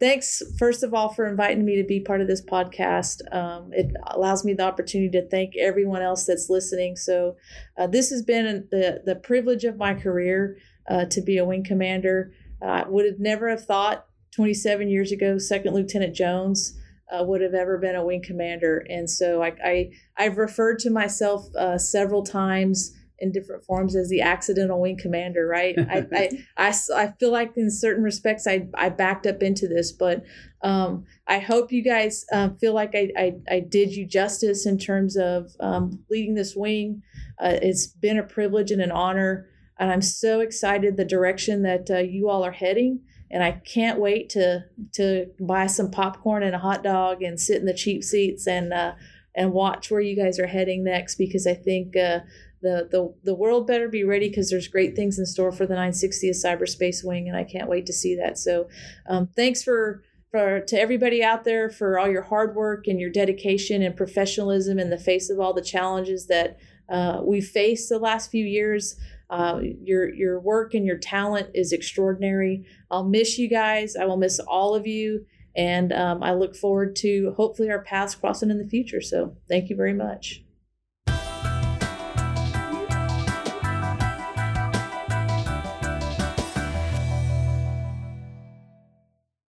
thanks 0.00 0.42
first 0.58 0.82
of 0.82 0.94
all 0.94 1.12
for 1.12 1.26
inviting 1.26 1.62
me 1.64 1.76
to 1.76 1.84
be 1.86 2.00
part 2.00 2.20
of 2.20 2.26
this 2.26 2.42
podcast. 2.44 3.20
Um, 3.34 3.70
it 3.72 3.92
allows 4.08 4.44
me 4.44 4.54
the 4.54 4.62
opportunity 4.64 5.10
to 5.20 5.28
thank 5.28 5.56
everyone 5.56 6.02
else 6.02 6.24
that's 6.24 6.48
listening. 6.48 6.96
So 6.96 7.36
uh, 7.78 7.86
this 7.86 8.10
has 8.10 8.22
been 8.22 8.66
the 8.70 9.02
the 9.04 9.14
privilege 9.16 9.64
of 9.64 9.76
my 9.76 9.94
career 9.94 10.56
uh, 10.88 11.04
to 11.06 11.20
be 11.20 11.38
a 11.38 11.44
wing 11.44 11.64
commander. 11.64 12.32
I 12.62 12.84
would 12.88 13.06
have 13.06 13.18
never 13.18 13.48
have 13.48 13.64
thought 13.64 14.06
27 14.34 14.88
years 14.88 15.12
ago, 15.12 15.38
Second 15.38 15.74
Lieutenant 15.74 16.14
Jones. 16.14 16.76
Uh, 17.10 17.24
would 17.24 17.40
have 17.40 17.54
ever 17.54 17.76
been 17.76 17.96
a 17.96 18.04
wing 18.04 18.22
commander, 18.22 18.86
and 18.88 19.10
so 19.10 19.42
I, 19.42 19.52
I 19.64 19.90
I've 20.16 20.38
referred 20.38 20.78
to 20.80 20.90
myself 20.90 21.44
uh, 21.56 21.76
several 21.76 22.22
times 22.22 22.94
in 23.20 23.32
different 23.32 23.64
forms 23.64 23.94
as 23.94 24.08
the 24.08 24.22
accidental 24.22 24.80
wing 24.80 24.96
commander. 24.96 25.46
Right? 25.46 25.76
I 25.78 26.30
I 26.56 27.12
feel 27.18 27.30
like 27.30 27.56
in 27.56 27.70
certain 27.70 28.02
respects 28.02 28.46
I, 28.46 28.68
I 28.74 28.88
backed 28.88 29.26
up 29.26 29.42
into 29.42 29.68
this, 29.68 29.92
but 29.92 30.24
um, 30.62 31.04
I 31.26 31.38
hope 31.38 31.72
you 31.72 31.82
guys 31.82 32.24
uh, 32.32 32.50
feel 32.60 32.74
like 32.74 32.94
I, 32.94 33.10
I, 33.16 33.32
I 33.50 33.60
did 33.60 33.94
you 33.94 34.06
justice 34.06 34.66
in 34.66 34.78
terms 34.78 35.16
of 35.16 35.50
um, 35.60 36.04
leading 36.10 36.34
this 36.34 36.54
wing. 36.54 37.02
Uh, 37.38 37.58
it's 37.62 37.86
been 37.86 38.18
a 38.18 38.22
privilege 38.22 38.70
and 38.70 38.82
an 38.82 38.90
honor, 38.90 39.46
and 39.78 39.90
I'm 39.90 40.02
so 40.02 40.40
excited 40.40 40.96
the 40.96 41.04
direction 41.04 41.62
that 41.62 41.90
uh, 41.90 41.98
you 41.98 42.28
all 42.28 42.44
are 42.44 42.52
heading. 42.52 43.00
And 43.30 43.42
I 43.42 43.52
can't 43.52 44.00
wait 44.00 44.28
to 44.30 44.64
to 44.94 45.26
buy 45.38 45.66
some 45.66 45.90
popcorn 45.90 46.42
and 46.42 46.54
a 46.54 46.58
hot 46.58 46.82
dog 46.82 47.22
and 47.22 47.38
sit 47.38 47.58
in 47.58 47.66
the 47.66 47.74
cheap 47.74 48.02
seats 48.02 48.46
and 48.46 48.72
uh, 48.72 48.94
and 49.34 49.52
watch 49.52 49.90
where 49.90 50.00
you 50.00 50.16
guys 50.16 50.38
are 50.38 50.46
heading 50.46 50.84
next 50.84 51.16
because 51.16 51.46
I 51.46 51.54
think 51.54 51.96
uh, 51.96 52.20
the 52.62 52.88
the 52.90 53.14
the 53.24 53.34
world 53.34 53.66
better 53.66 53.88
be 53.88 54.04
ready 54.04 54.28
because 54.28 54.50
there's 54.50 54.68
great 54.68 54.96
things 54.96 55.18
in 55.18 55.26
store 55.26 55.52
for 55.52 55.66
the 55.66 55.74
960th 55.74 56.44
Cyberspace 56.44 57.04
Wing, 57.04 57.28
and 57.28 57.36
I 57.36 57.44
can't 57.44 57.68
wait 57.68 57.86
to 57.86 57.92
see 57.92 58.16
that. 58.16 58.38
So, 58.38 58.68
um, 59.08 59.28
thanks 59.34 59.62
for 59.62 60.02
for 60.30 60.60
to 60.60 60.80
everybody 60.80 61.22
out 61.22 61.44
there 61.44 61.68
for 61.70 61.98
all 61.98 62.08
your 62.08 62.22
hard 62.22 62.54
work 62.54 62.86
and 62.86 63.00
your 63.00 63.10
dedication 63.10 63.82
and 63.82 63.96
professionalism 63.96 64.78
in 64.78 64.90
the 64.90 64.98
face 64.98 65.30
of 65.30 65.40
all 65.40 65.52
the 65.52 65.62
challenges 65.62 66.26
that 66.26 66.58
uh, 66.88 67.20
we 67.24 67.40
faced 67.40 67.88
the 67.88 67.98
last 67.98 68.30
few 68.30 68.44
years. 68.44 68.96
Uh, 69.30 69.60
your 69.80 70.12
your 70.12 70.40
work 70.40 70.74
and 70.74 70.84
your 70.84 70.98
talent 70.98 71.48
is 71.54 71.72
extraordinary. 71.72 72.64
I'll 72.90 73.08
miss 73.08 73.38
you 73.38 73.48
guys. 73.48 73.94
I 73.96 74.04
will 74.04 74.16
miss 74.16 74.40
all 74.40 74.74
of 74.74 74.86
you, 74.86 75.24
and 75.56 75.92
um, 75.92 76.22
I 76.22 76.34
look 76.34 76.56
forward 76.56 76.96
to 76.96 77.32
hopefully 77.36 77.70
our 77.70 77.82
paths 77.82 78.16
crossing 78.16 78.50
in 78.50 78.58
the 78.58 78.68
future. 78.68 79.00
So, 79.00 79.36
thank 79.48 79.70
you 79.70 79.76
very 79.76 79.94
much. 79.94 80.42